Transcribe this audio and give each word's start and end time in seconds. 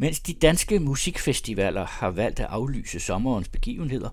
Mens 0.00 0.20
de 0.20 0.32
danske 0.32 0.78
musikfestivaler 0.78 1.86
har 1.86 2.10
valgt 2.10 2.40
at 2.40 2.46
aflyse 2.46 3.00
sommerens 3.00 3.48
begivenheder, 3.48 4.08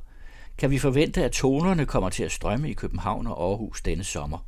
kan 0.58 0.72
vi 0.72 0.80
forvente, 0.80 1.24
at 1.24 1.32
tonerne 1.32 1.86
kommer 1.86 2.10
til 2.10 2.24
at 2.24 2.32
strømme 2.32 2.70
i 2.70 2.74
København 2.74 3.28
og 3.28 3.50
Aarhus 3.50 3.82
denne 3.82 4.04
sommer. 4.04 4.46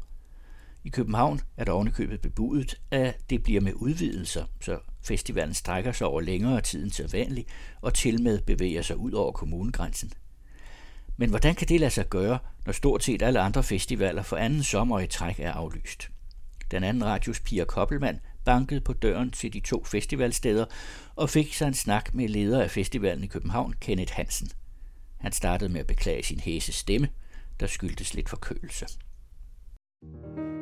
I 0.83 0.89
København 0.89 1.41
er 1.57 1.65
der 1.65 1.71
ovenikøbet 1.71 2.21
bebudet, 2.21 2.75
at 2.91 3.29
det 3.29 3.43
bliver 3.43 3.61
med 3.61 3.73
udvidelser, 3.75 4.45
så 4.61 4.79
festivalen 5.01 5.53
strækker 5.53 5.91
sig 5.91 6.07
over 6.07 6.21
længere 6.21 6.61
tid 6.61 6.83
end 6.83 6.91
sædvanligt 6.91 7.49
og 7.81 7.93
til 7.93 8.21
med 8.21 8.41
bevæger 8.41 8.81
sig 8.81 8.97
ud 8.97 9.11
over 9.11 9.31
kommunegrænsen. 9.31 10.13
Men 11.17 11.29
hvordan 11.29 11.55
kan 11.55 11.67
det 11.67 11.79
lade 11.79 11.91
sig 11.91 12.09
gøre, 12.09 12.39
når 12.65 12.73
stort 12.73 13.03
set 13.03 13.21
alle 13.21 13.39
andre 13.39 13.63
festivaler 13.63 14.21
for 14.21 14.37
anden 14.37 14.63
sommer 14.63 14.99
i 14.99 15.07
træk 15.07 15.39
er 15.39 15.51
aflyst? 15.51 16.09
Den 16.71 16.83
anden 16.83 17.05
radios 17.05 17.39
Pia 17.39 17.63
Koppelmann 17.63 18.19
bankede 18.49 18.81
på 18.81 18.93
døren 18.93 19.31
til 19.31 19.53
de 19.53 19.59
to 19.59 19.83
festivalsteder 19.83 20.65
og 21.15 21.29
fik 21.29 21.53
sig 21.53 21.67
en 21.67 21.73
snak 21.73 22.13
med 22.13 22.27
leder 22.27 22.63
af 22.63 22.71
festivalen 22.71 23.23
i 23.23 23.27
København, 23.27 23.73
Kenneth 23.81 24.13
Hansen. 24.13 24.49
Han 25.17 25.31
startede 25.31 25.69
med 25.69 25.79
at 25.79 25.87
beklage 25.87 26.23
sin 26.23 26.39
hæse 26.39 26.71
stemme, 26.71 27.09
der 27.59 27.67
skyldtes 27.67 28.13
lidt 28.13 28.29
forkølelse. 28.29 28.85
thank 30.01 30.37
you 30.37 30.58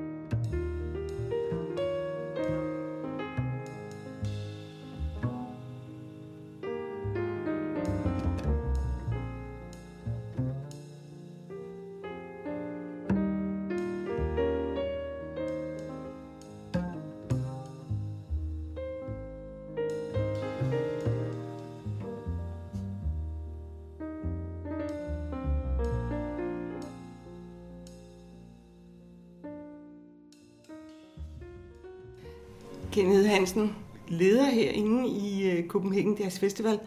Kenneth 32.97 33.29
Hansen, 33.29 33.75
leder 34.07 34.45
herinde 34.45 35.07
i 35.09 35.51
øh, 35.51 35.67
Copenhagen 35.67 36.17
Jazz 36.19 36.39
Festival, 36.39 36.79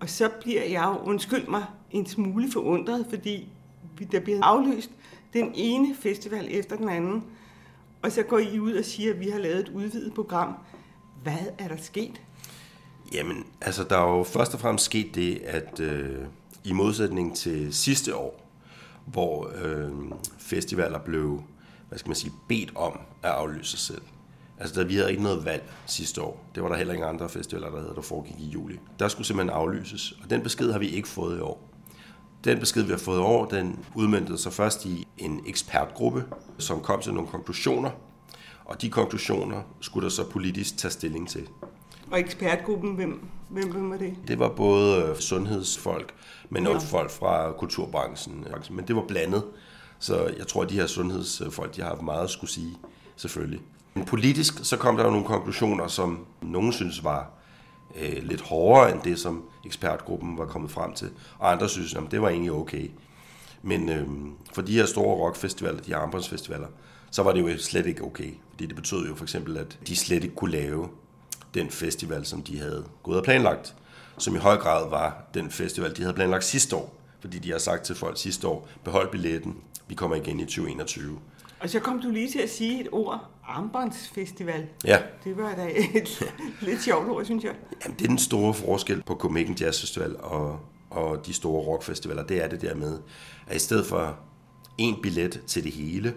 og 0.00 0.10
så 0.10 0.30
bliver 0.40 0.64
jeg 0.64 0.96
undskyld 1.04 1.46
mig, 1.48 1.64
en 1.90 2.06
smule 2.06 2.52
forundret, 2.52 3.06
fordi 3.10 3.48
der 4.12 4.20
bliver 4.20 4.44
aflyst 4.44 4.90
den 5.32 5.52
ene 5.54 5.94
festival 5.94 6.46
efter 6.50 6.76
den 6.76 6.88
anden, 6.88 7.24
og 8.02 8.12
så 8.12 8.22
går 8.22 8.38
I 8.38 8.58
ud 8.58 8.72
og 8.72 8.84
siger, 8.84 9.12
at 9.12 9.20
vi 9.20 9.28
har 9.28 9.38
lavet 9.38 9.58
et 9.58 9.68
udvidet 9.68 10.14
program. 10.14 10.54
Hvad 11.22 11.46
er 11.58 11.68
der 11.68 11.76
sket? 11.76 12.22
Jamen, 13.12 13.46
altså 13.60 13.84
der 13.84 13.96
er 13.96 14.16
jo 14.16 14.22
først 14.22 14.54
og 14.54 14.60
fremmest 14.60 14.84
sket 14.84 15.14
det, 15.14 15.38
at 15.44 15.80
øh, 15.80 16.18
i 16.64 16.72
modsætning 16.72 17.36
til 17.36 17.74
sidste 17.74 18.16
år, 18.16 18.46
hvor 19.06 19.52
øh, 19.64 19.90
festivaler 20.38 20.98
blev, 20.98 21.42
hvad 21.88 21.98
skal 21.98 22.08
man 22.08 22.16
sige, 22.16 22.32
bedt 22.48 22.76
om 22.76 23.00
at 23.22 23.30
aflyse 23.30 23.70
sig 23.70 23.78
selv, 23.78 24.02
Altså, 24.58 24.80
der, 24.80 24.86
vi 24.86 24.94
havde 24.94 25.10
ikke 25.10 25.22
noget 25.22 25.44
valg 25.44 25.72
sidste 25.86 26.22
år. 26.22 26.44
Det 26.54 26.62
var 26.62 26.68
der 26.68 26.76
heller 26.76 26.94
ikke 26.94 27.06
andre 27.06 27.28
festivaler, 27.28 27.70
der 27.70 27.80
havde, 27.80 27.92
der 27.96 28.02
foregik 28.02 28.34
i 28.38 28.48
juli. 28.48 28.78
Der 28.98 29.08
skulle 29.08 29.26
simpelthen 29.26 29.56
aflyses, 29.56 30.14
og 30.22 30.30
den 30.30 30.42
besked 30.42 30.72
har 30.72 30.78
vi 30.78 30.88
ikke 30.88 31.08
fået 31.08 31.38
i 31.38 31.40
år. 31.40 31.70
Den 32.44 32.60
besked, 32.60 32.82
vi 32.82 32.90
har 32.90 32.98
fået 32.98 33.18
i 33.18 33.20
år, 33.20 33.44
den 33.44 33.84
udmyndtede 33.94 34.38
sig 34.38 34.52
først 34.52 34.84
i 34.86 35.06
en 35.18 35.40
ekspertgruppe, 35.46 36.24
som 36.58 36.80
kom 36.80 37.00
til 37.00 37.14
nogle 37.14 37.28
konklusioner, 37.28 37.90
og 38.64 38.82
de 38.82 38.90
konklusioner 38.90 39.62
skulle 39.80 40.04
der 40.04 40.10
så 40.10 40.30
politisk 40.30 40.76
tage 40.76 40.92
stilling 40.92 41.28
til. 41.28 41.48
Og 42.10 42.20
ekspertgruppen, 42.20 42.94
hvem, 42.94 43.24
hvem, 43.48 43.72
hvem 43.72 43.90
var 43.90 43.96
det? 43.96 44.16
Det 44.28 44.38
var 44.38 44.48
både 44.48 45.02
øh, 45.02 45.16
sundhedsfolk, 45.16 46.14
men 46.50 46.66
også 46.66 46.86
ja. 46.86 46.98
folk 46.98 47.10
fra 47.10 47.52
kulturbranchen. 47.52 48.46
Men 48.70 48.88
det 48.88 48.96
var 48.96 49.04
blandet, 49.08 49.44
så 49.98 50.34
jeg 50.38 50.46
tror, 50.46 50.62
at 50.62 50.70
de 50.70 50.74
her 50.74 50.86
sundhedsfolk, 50.86 51.76
de 51.76 51.82
har 51.82 51.88
haft 51.88 52.02
meget 52.02 52.24
at 52.24 52.30
skulle 52.30 52.50
sige, 52.50 52.76
selvfølgelig. 53.16 53.60
Men 53.94 54.04
politisk 54.04 54.54
så 54.62 54.76
kom 54.76 54.96
der 54.96 55.04
jo 55.04 55.10
nogle 55.10 55.26
konklusioner, 55.26 55.86
som 55.86 56.26
nogen 56.42 56.72
synes 56.72 57.04
var 57.04 57.30
øh, 58.00 58.22
lidt 58.22 58.40
hårdere 58.40 58.92
end 58.92 59.02
det, 59.02 59.18
som 59.18 59.44
ekspertgruppen 59.64 60.38
var 60.38 60.46
kommet 60.46 60.70
frem 60.70 60.92
til. 60.92 61.10
Og 61.38 61.52
andre 61.52 61.68
synes, 61.68 61.94
at 61.94 62.02
det 62.10 62.22
var 62.22 62.28
egentlig 62.28 62.52
okay. 62.52 62.90
Men 63.62 63.88
øh, 63.88 64.06
for 64.52 64.62
de 64.62 64.72
her 64.72 64.86
store 64.86 65.14
rockfestivaler, 65.14 65.80
de 65.80 65.90
her 65.90 65.98
armbåndsfestivaler, 65.98 66.66
så 67.10 67.22
var 67.22 67.32
det 67.32 67.40
jo 67.40 67.58
slet 67.58 67.86
ikke 67.86 68.04
okay. 68.04 68.34
Fordi 68.50 68.66
det 68.66 68.76
betød 68.76 69.08
jo 69.08 69.14
for 69.14 69.24
eksempel, 69.24 69.56
at 69.56 69.78
de 69.86 69.96
slet 69.96 70.24
ikke 70.24 70.34
kunne 70.34 70.52
lave 70.52 70.88
den 71.54 71.70
festival, 71.70 72.26
som 72.26 72.42
de 72.42 72.58
havde 72.58 72.84
gået 73.02 73.18
og 73.18 73.24
planlagt. 73.24 73.74
Som 74.18 74.34
i 74.34 74.38
høj 74.38 74.56
grad 74.56 74.90
var 74.90 75.24
den 75.34 75.50
festival, 75.50 75.96
de 75.96 76.02
havde 76.02 76.14
planlagt 76.14 76.44
sidste 76.44 76.76
år. 76.76 76.94
Fordi 77.20 77.38
de 77.38 77.50
har 77.50 77.58
sagt 77.58 77.84
til 77.84 77.94
folk 77.94 78.18
sidste 78.18 78.48
år, 78.48 78.68
behold 78.84 79.10
billetten, 79.10 79.56
vi 79.88 79.94
kommer 79.94 80.16
igen 80.16 80.40
i 80.40 80.44
2021. 80.44 81.18
Og 81.64 81.70
så 81.70 81.80
kom 81.80 82.00
du 82.00 82.10
lige 82.10 82.30
til 82.30 82.38
at 82.38 82.50
sige 82.50 82.80
et 82.80 82.88
ord, 82.92 83.30
armbåndsfestival. 83.44 84.66
Ja. 84.84 84.98
Det 85.24 85.36
var 85.36 85.54
da 85.54 85.68
et 85.74 86.32
lidt 86.60 86.82
sjovt 86.82 87.08
ord, 87.08 87.24
synes 87.24 87.44
jeg. 87.44 87.54
Jamen, 87.84 87.98
det 87.98 88.04
er 88.04 88.08
den 88.08 88.18
store 88.18 88.54
forskel 88.54 89.02
på 89.02 89.14
Copenhagen 89.14 89.54
Jazz 89.60 89.80
Festival 89.80 90.16
og, 90.16 90.60
og 90.90 91.26
de 91.26 91.32
store 91.32 91.62
rockfestivaler. 91.62 92.22
Det 92.22 92.44
er 92.44 92.48
det 92.48 92.60
der 92.60 92.74
med, 92.74 92.98
at 93.46 93.56
i 93.56 93.58
stedet 93.58 93.86
for 93.86 94.18
en 94.78 95.02
billet 95.02 95.42
til 95.46 95.64
det 95.64 95.72
hele 95.72 96.14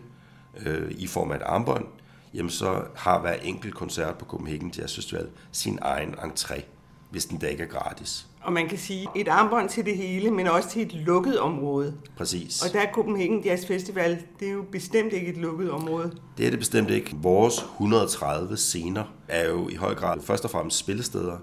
øh, 0.65 0.91
i 0.91 1.07
form 1.07 1.31
af 1.31 1.35
et 1.35 1.41
armbånd, 1.41 1.85
jamen 2.33 2.49
så 2.49 2.83
har 2.95 3.21
hver 3.21 3.33
enkelt 3.33 3.75
koncert 3.75 4.17
på 4.17 4.25
Copenhagen 4.25 4.73
Jazz 4.77 4.95
Festival 4.95 5.27
sin 5.51 5.79
egen 5.81 6.13
entré, 6.13 6.61
hvis 7.09 7.25
den 7.25 7.37
da 7.37 7.47
ikke 7.47 7.63
er 7.63 7.67
gratis. 7.67 8.27
Og 8.41 8.53
man 8.53 8.69
kan 8.69 8.77
sige 8.77 9.07
et 9.15 9.27
armbånd 9.27 9.69
til 9.69 9.85
det 9.85 9.97
hele, 9.97 10.31
men 10.31 10.47
også 10.47 10.69
til 10.69 10.81
et 10.81 10.93
lukket 10.93 11.39
område. 11.39 11.93
Præcis. 12.17 12.61
Og 12.61 12.73
der 12.73 12.81
er 12.81 12.91
Copenhagen 12.91 13.43
Jazz 13.43 13.65
Festival, 13.65 14.23
det 14.39 14.47
er 14.47 14.51
jo 14.51 14.65
bestemt 14.71 15.13
ikke 15.13 15.27
et 15.27 15.37
lukket 15.37 15.71
område. 15.71 16.11
Det 16.37 16.45
er 16.45 16.49
det 16.49 16.59
bestemt 16.59 16.89
ikke. 16.89 17.15
Vores 17.21 17.57
130 17.57 18.57
scener 18.57 19.03
er 19.27 19.49
jo 19.49 19.69
i 19.69 19.75
høj 19.75 19.95
grad 19.95 20.21
først 20.21 20.43
og 20.43 20.51
fremmest 20.51 20.77
spillesteder, 20.77 21.37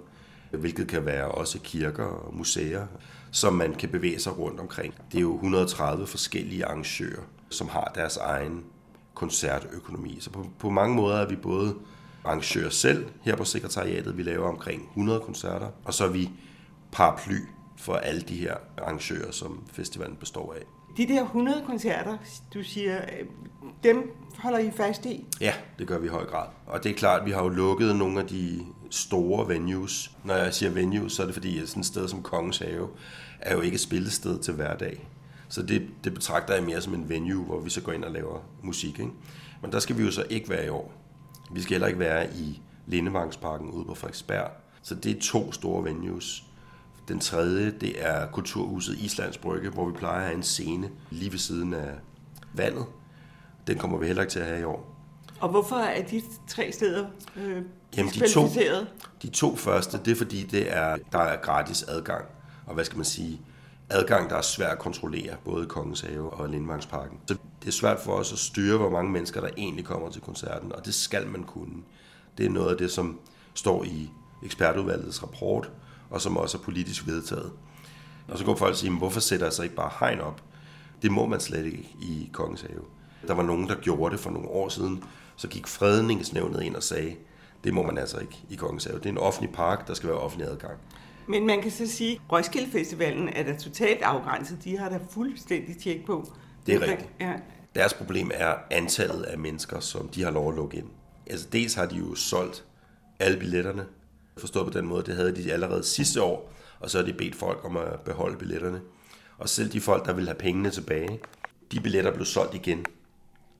hvilket 0.50 0.88
kan 0.88 1.06
være 1.06 1.28
også 1.28 1.58
kirker 1.60 2.04
og 2.04 2.36
museer, 2.36 2.86
som 3.30 3.52
man 3.52 3.74
kan 3.74 3.88
bevæge 3.88 4.20
sig 4.20 4.38
rundt 4.38 4.60
omkring. 4.60 4.94
Det 5.12 5.18
er 5.18 5.22
jo 5.22 5.34
130 5.34 6.06
forskellige 6.06 6.64
arrangører, 6.64 7.22
som 7.50 7.68
har 7.68 7.92
deres 7.94 8.16
egen 8.16 8.64
koncertøkonomi. 9.14 10.16
Så 10.20 10.30
på, 10.30 10.46
på 10.58 10.70
mange 10.70 10.96
måder 10.96 11.16
er 11.16 11.28
vi 11.28 11.36
både 11.36 11.74
arrangører 12.24 12.70
selv 12.70 13.06
her 13.22 13.36
på 13.36 13.44
sekretariatet. 13.44 14.16
Vi 14.16 14.22
laver 14.22 14.48
omkring 14.48 14.82
100 14.82 15.20
koncerter, 15.20 15.68
og 15.84 15.94
så 15.94 16.04
er 16.04 16.08
vi 16.08 16.30
paraply 16.92 17.38
for 17.76 17.94
alle 17.94 18.20
de 18.20 18.36
her 18.36 18.54
arrangører, 18.78 19.30
som 19.30 19.66
festivalen 19.72 20.16
består 20.16 20.54
af. 20.54 20.62
De 20.96 21.06
der 21.08 21.22
100 21.22 21.62
koncerter, 21.66 22.16
du 22.54 22.62
siger, 22.62 23.00
dem 23.84 24.10
holder 24.38 24.58
I 24.58 24.70
fast 24.70 25.06
i? 25.06 25.24
Ja, 25.40 25.54
det 25.78 25.86
gør 25.86 25.98
vi 25.98 26.06
i 26.06 26.10
høj 26.10 26.24
grad. 26.24 26.46
Og 26.66 26.84
det 26.84 26.90
er 26.90 26.94
klart, 26.94 27.26
vi 27.26 27.30
har 27.30 27.42
jo 27.42 27.48
lukket 27.48 27.96
nogle 27.96 28.20
af 28.20 28.26
de 28.26 28.60
store 28.90 29.48
venues. 29.48 30.10
Når 30.24 30.34
jeg 30.34 30.54
siger 30.54 30.70
venues, 30.70 31.12
så 31.12 31.22
er 31.22 31.26
det 31.26 31.34
fordi, 31.34 31.58
at 31.58 31.68
sådan 31.68 31.80
et 31.80 31.86
sted 31.86 32.08
som 32.08 32.22
Kongens 32.22 32.58
Have 32.58 32.88
er 33.40 33.54
jo 33.54 33.60
ikke 33.60 33.74
et 33.74 33.80
spillested 33.80 34.38
til 34.38 34.54
hverdag. 34.54 35.08
Så 35.48 35.62
det, 35.62 35.88
det 36.04 36.14
betragter 36.14 36.54
jeg 36.54 36.64
mere 36.64 36.80
som 36.80 36.94
en 36.94 37.08
venue, 37.08 37.44
hvor 37.44 37.60
vi 37.60 37.70
så 37.70 37.80
går 37.80 37.92
ind 37.92 38.04
og 38.04 38.12
laver 38.12 38.38
musik. 38.62 38.98
Ikke? 38.98 39.12
Men 39.62 39.72
der 39.72 39.78
skal 39.78 39.98
vi 39.98 40.02
jo 40.02 40.10
så 40.10 40.24
ikke 40.30 40.48
være 40.48 40.66
i 40.66 40.68
år. 40.68 41.03
Vi 41.50 41.62
skal 41.62 41.74
heller 41.74 41.86
ikke 41.86 41.98
være 41.98 42.34
i 42.34 42.62
Lindevangsparken 42.86 43.70
ude 43.70 43.84
på 43.84 43.94
Frederiksberg. 43.94 44.50
Så 44.82 44.94
det 44.94 45.16
er 45.16 45.20
to 45.20 45.52
store 45.52 45.84
venues. 45.84 46.44
Den 47.08 47.20
tredje, 47.20 47.70
det 47.80 48.06
er 48.06 48.26
Kulturhuset 48.26 48.98
Islands 48.98 49.38
Brygge, 49.38 49.70
hvor 49.70 49.86
vi 49.86 49.92
plejer 49.92 50.18
at 50.18 50.24
have 50.24 50.36
en 50.36 50.42
scene 50.42 50.90
lige 51.10 51.32
ved 51.32 51.38
siden 51.38 51.74
af 51.74 51.90
vandet. 52.52 52.86
Den 53.66 53.78
kommer 53.78 53.98
vi 53.98 54.06
heller 54.06 54.22
ikke 54.22 54.32
til 54.32 54.40
at 54.40 54.46
have 54.46 54.60
i 54.60 54.64
år. 54.64 54.94
Og 55.40 55.48
hvorfor 55.48 55.76
er 55.76 56.06
de 56.06 56.22
tre 56.48 56.72
steder 56.72 57.06
øh, 57.36 57.62
Jamen, 57.96 58.12
de 58.12 58.32
to, 58.32 58.46
de 59.22 59.28
to 59.28 59.56
første, 59.56 59.98
det 60.04 60.10
er 60.10 60.16
fordi, 60.16 60.42
det 60.42 60.76
er, 60.76 60.96
der 61.12 61.18
er 61.18 61.40
gratis 61.40 61.82
adgang. 61.82 62.24
Og 62.66 62.74
hvad 62.74 62.84
skal 62.84 62.96
man 62.96 63.04
sige? 63.04 63.40
Adgang, 63.90 64.30
der 64.30 64.36
er 64.36 64.42
svært 64.42 64.72
at 64.72 64.78
kontrollere, 64.78 65.36
både 65.44 65.64
i 65.64 65.66
Kongens 65.66 66.00
Have 66.00 66.30
og 66.32 66.48
Lindvangsparken. 66.48 67.18
Så 67.26 67.36
det 67.60 67.68
er 67.68 67.72
svært 67.72 68.00
for 68.00 68.12
os 68.12 68.32
at 68.32 68.38
styre, 68.38 68.78
hvor 68.78 68.90
mange 68.90 69.12
mennesker, 69.12 69.40
der 69.40 69.48
egentlig 69.56 69.84
kommer 69.84 70.10
til 70.10 70.22
koncerten, 70.22 70.72
og 70.72 70.86
det 70.86 70.94
skal 70.94 71.26
man 71.26 71.42
kunne. 71.42 71.82
Det 72.38 72.46
er 72.46 72.50
noget 72.50 72.70
af 72.70 72.76
det, 72.76 72.90
som 72.90 73.18
står 73.54 73.84
i 73.84 74.10
ekspertudvalgets 74.44 75.22
rapport, 75.22 75.70
og 76.10 76.20
som 76.20 76.36
også 76.36 76.58
er 76.58 76.62
politisk 76.62 77.06
vedtaget. 77.06 77.52
Og 78.28 78.38
så 78.38 78.44
går 78.44 78.56
folk 78.56 78.70
og 78.70 78.76
siger, 78.76 78.98
hvorfor 78.98 79.20
sætter 79.20 79.46
jeg 79.46 79.52
så 79.52 79.62
ikke 79.62 79.74
bare 79.74 79.90
hegn 80.00 80.20
op? 80.20 80.42
Det 81.02 81.12
må 81.12 81.26
man 81.26 81.40
slet 81.40 81.66
ikke 81.66 81.88
i 82.02 82.30
Kongens 82.32 82.60
Have. 82.60 82.82
Der 83.26 83.34
var 83.34 83.42
nogen, 83.42 83.68
der 83.68 83.74
gjorde 83.74 84.12
det 84.12 84.20
for 84.20 84.30
nogle 84.30 84.48
år 84.48 84.68
siden. 84.68 85.04
Så 85.36 85.48
gik 85.48 85.66
fredningsnævnet 85.66 86.62
ind 86.62 86.76
og 86.76 86.82
sagde, 86.82 87.16
det 87.64 87.74
må 87.74 87.82
man 87.82 87.98
altså 87.98 88.18
ikke 88.18 88.38
i 88.50 88.54
Kongens 88.54 88.84
Have. 88.84 88.98
Det 88.98 89.06
er 89.06 89.10
en 89.10 89.18
offentlig 89.18 89.54
park, 89.54 89.88
der 89.88 89.94
skal 89.94 90.08
være 90.08 90.18
offentlig 90.18 90.48
adgang. 90.48 90.78
Men 91.28 91.46
man 91.46 91.62
kan 91.62 91.70
så 91.70 91.86
sige, 91.86 92.12
at 92.12 92.20
Roskilde 92.32 92.70
Festivalen 92.70 93.28
er 93.28 93.42
da 93.42 93.56
totalt 93.56 94.02
afgrænset. 94.02 94.64
De 94.64 94.78
har 94.78 94.88
da 94.88 94.98
fuldstændig 95.10 95.78
tjek 95.78 96.06
på. 96.06 96.32
Det 96.66 96.74
er 96.74 96.80
rigtigt. 96.80 97.10
Ja. 97.20 97.32
Deres 97.74 97.94
problem 97.94 98.30
er 98.34 98.54
antallet 98.70 99.22
af 99.22 99.38
mennesker, 99.38 99.80
som 99.80 100.08
de 100.08 100.22
har 100.24 100.30
lov 100.30 100.48
at 100.48 100.56
lukke 100.56 100.76
ind. 100.76 100.88
Altså 101.26 101.48
dels 101.52 101.74
har 101.74 101.86
de 101.86 101.96
jo 101.96 102.14
solgt 102.14 102.64
alle 103.20 103.38
billetterne 103.38 103.86
Forstået 104.36 104.72
på 104.72 104.78
den 104.78 104.86
måde, 104.86 105.02
det 105.02 105.16
havde 105.16 105.36
de 105.36 105.52
allerede 105.52 105.84
sidste 105.84 106.22
år, 106.22 106.52
og 106.80 106.90
så 106.90 106.98
har 106.98 107.04
de 107.04 107.12
bedt 107.12 107.34
folk 107.34 107.64
om 107.64 107.76
at 107.76 108.00
beholde 108.00 108.36
billetterne. 108.36 108.80
Og 109.38 109.48
selv 109.48 109.72
de 109.72 109.80
folk, 109.80 110.06
der 110.06 110.12
ville 110.12 110.28
have 110.28 110.38
pengene 110.38 110.70
tilbage, 110.70 111.20
de 111.72 111.80
billetter 111.80 112.14
blev 112.14 112.24
solgt 112.24 112.54
igen. 112.54 112.84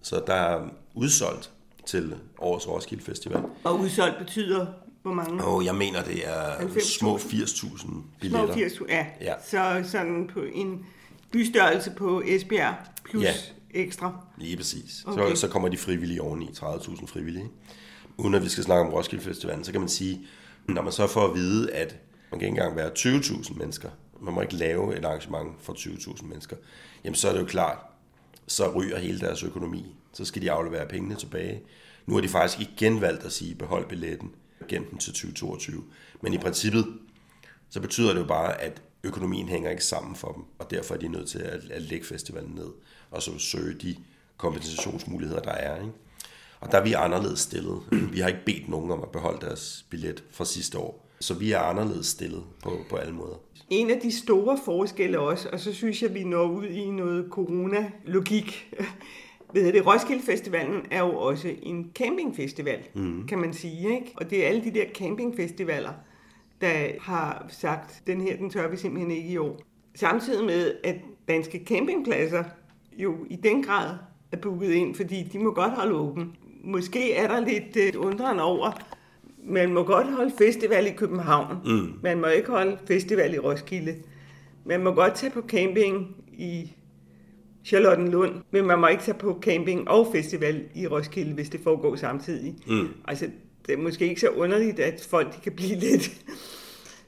Så 0.03 0.23
der 0.27 0.35
er 0.35 0.69
udsolgt 0.95 1.51
til 1.87 2.17
årets 2.39 2.69
Roskilde 2.69 3.05
Festival. 3.05 3.43
Og 3.65 3.81
udsolgt 3.81 4.19
betyder 4.19 4.67
hvor 5.05 5.15
mange? 5.15 5.45
Og 5.45 5.65
jeg 5.65 5.75
mener, 5.75 6.05
det 6.05 6.29
er 6.29 6.55
90.000. 6.57 6.81
små 6.99 7.17
80.000 7.17 7.89
billetter. 8.21 8.47
Små 8.47 8.55
80, 8.55 8.81
ja. 8.89 9.07
Ja. 9.21 9.35
Så 9.51 9.91
sådan 9.91 10.31
på 10.33 10.41
en 10.53 10.87
bystørrelse 11.31 11.91
på 11.91 12.23
Esbjerg 12.27 12.75
plus 13.05 13.23
Ja. 13.23 13.33
ekstra. 13.71 14.19
Lige 14.39 14.57
præcis. 14.57 15.05
Okay. 15.07 15.35
Så, 15.35 15.41
så 15.41 15.49
kommer 15.49 15.69
de 15.69 15.79
frivillige 15.79 16.23
oveni, 16.23 16.47
30.000 16.47 17.07
frivillige. 17.07 17.49
Uden 18.17 18.35
at 18.35 18.43
vi 18.45 18.49
skal 18.49 18.65
snakke 18.65 18.87
om 18.89 18.93
Roskilde 18.95 19.25
Festivalen, 19.25 19.65
så 19.65 19.73
kan 19.73 19.81
man 19.81 19.89
sige, 19.89 20.27
når 20.69 20.83
man 20.83 20.93
så 20.93 21.07
får 21.07 21.29
at 21.29 21.35
vide, 21.35 21.73
at 21.73 21.97
man 22.31 22.41
kan 22.41 22.49
ikke 22.49 22.59
engang 22.61 22.77
være 22.77 22.91
20.000 22.99 23.59
mennesker, 23.59 23.89
man 24.21 24.35
må 24.35 24.41
ikke 24.41 24.55
lave 24.55 24.99
et 24.99 25.05
arrangement 25.05 25.53
for 25.63 25.73
20.000 25.73 26.27
mennesker, 26.27 26.57
jamen 27.05 27.15
så 27.15 27.29
er 27.29 27.33
det 27.33 27.41
jo 27.41 27.47
klart, 27.47 27.79
så 28.47 28.71
ryger 28.73 28.99
hele 28.99 29.21
deres 29.21 29.43
økonomi. 29.43 29.97
Så 30.13 30.25
skal 30.25 30.43
de 30.43 30.53
aflevere 30.53 30.87
pengene 30.89 31.15
tilbage. 31.15 31.63
Nu 32.07 32.15
har 32.15 32.21
de 32.21 32.29
faktisk 32.29 32.61
igen 32.71 33.01
valgt 33.01 33.25
at 33.25 33.33
sige, 33.33 33.55
behold 33.55 33.89
billetten, 33.89 34.31
gennem 34.69 34.91
den 34.91 34.99
til 34.99 35.13
2022. 35.13 35.85
Men 36.21 36.33
i 36.33 36.39
princippet, 36.39 36.87
så 37.71 37.81
betyder 37.81 38.13
det 38.13 38.21
jo 38.21 38.27
bare, 38.27 38.61
at 38.61 38.83
økonomien 39.05 39.49
hænger 39.49 39.71
ikke 39.71 39.85
sammen 39.85 40.17
for 40.17 40.33
dem, 40.33 40.43
og 40.59 40.71
derfor 40.71 40.95
er 40.95 40.99
de 40.99 41.09
nødt 41.09 41.29
til 41.29 41.39
at, 41.39 41.71
at 41.71 41.83
lægge 41.83 42.07
festivalen 42.07 42.55
ned, 42.55 42.69
og 43.11 43.23
så 43.23 43.39
søge 43.39 43.75
de 43.75 43.97
kompensationsmuligheder, 44.37 45.41
der 45.41 45.51
er. 45.51 45.77
Ikke? 45.77 45.93
Og 46.61 46.73
der 46.73 46.79
er 46.79 46.85
vi 46.85 46.93
anderledes 46.93 47.41
stillet. 47.41 47.81
Vi 48.13 48.21
har 48.21 48.29
ikke 48.29 48.45
bedt 48.47 48.69
nogen 48.69 48.91
om 48.91 49.03
at 49.03 49.09
beholde 49.09 49.47
deres 49.47 49.87
billet 49.91 50.25
fra 50.31 50.45
sidste 50.45 50.79
år, 50.79 51.09
så 51.21 51.35
vi 51.35 51.53
er 51.53 51.59
anderledes 51.59 52.07
stillet 52.07 52.43
på, 52.63 52.79
på 52.91 52.97
alle 52.97 53.15
måder. 53.15 53.37
En 53.71 53.91
af 53.91 54.01
de 54.01 54.19
store 54.19 54.59
forskelle 54.65 55.21
også, 55.21 55.49
og 55.53 55.61
så 55.61 55.75
synes 55.75 56.03
jeg, 56.03 56.15
vi 56.15 56.25
når 56.25 56.45
ud 56.45 56.67
i 56.67 56.91
noget 56.91 57.27
corona-logik. 57.31 58.75
Ved 59.55 59.73
det, 59.73 59.87
Roskilde 59.87 60.23
Festivalen 60.23 60.83
er 60.91 61.01
jo 61.01 61.17
også 61.17 61.53
en 61.63 61.91
campingfestival, 61.95 62.79
mm. 62.95 63.27
kan 63.27 63.39
man 63.39 63.53
sige. 63.53 63.95
Ikke? 63.95 64.13
Og 64.17 64.31
det 64.31 64.45
er 64.45 64.49
alle 64.49 64.65
de 64.65 64.71
der 64.71 64.85
campingfestivaler, 64.95 65.93
der 66.61 67.01
har 67.01 67.47
sagt, 67.49 68.03
den 68.07 68.21
her, 68.21 68.37
den 68.37 68.51
tør 68.51 68.69
vi 68.69 68.77
simpelthen 68.77 69.11
ikke 69.11 69.29
i 69.29 69.37
år. 69.37 69.61
Samtidig 69.95 70.45
med, 70.45 70.75
at 70.85 70.97
danske 71.29 71.65
campingpladser 71.67 72.45
jo 72.97 73.17
i 73.31 73.37
den 73.37 73.63
grad 73.63 73.97
er 74.33 74.37
booket 74.37 74.73
ind, 74.73 74.95
fordi 74.95 75.23
de 75.33 75.39
må 75.39 75.51
godt 75.51 75.73
holde 75.73 75.95
åben. 75.95 76.37
Måske 76.65 77.15
er 77.15 77.29
der 77.29 77.41
lidt 77.41 77.77
øh, 77.77 78.07
undren 78.07 78.41
over, 78.41 78.73
man 79.45 79.73
må 79.73 79.83
godt 79.83 80.07
holde 80.07 80.33
festival 80.39 80.87
i 80.87 80.93
København. 80.97 81.57
Mm. 81.65 81.99
Man 82.03 82.21
må 82.21 82.27
ikke 82.27 82.51
holde 82.51 82.79
festival 82.87 83.35
i 83.35 83.39
Roskilde. 83.39 83.95
Man 84.65 84.83
må 84.85 84.93
godt 84.93 85.15
tage 85.15 85.33
på 85.33 85.43
camping 85.49 86.17
i 86.33 86.73
Charlottenlund, 87.65 88.43
men 88.51 88.67
man 88.67 88.79
må 88.79 88.87
ikke 88.87 89.03
tage 89.03 89.19
på 89.19 89.39
camping 89.43 89.89
og 89.89 90.09
festival 90.13 90.65
i 90.75 90.87
Roskilde, 90.87 91.33
hvis 91.33 91.49
det 91.49 91.61
foregår 91.61 91.97
samtidig. 91.97 92.55
Mm. 92.67 92.89
Altså, 93.09 93.31
det 93.67 93.73
er 93.73 93.79
måske 93.79 94.09
ikke 94.09 94.21
så 94.21 94.29
underligt, 94.29 94.79
at 94.81 95.07
folk 95.11 95.37
de 95.37 95.41
kan 95.41 95.53
blive 95.53 95.75
lidt... 95.79 96.11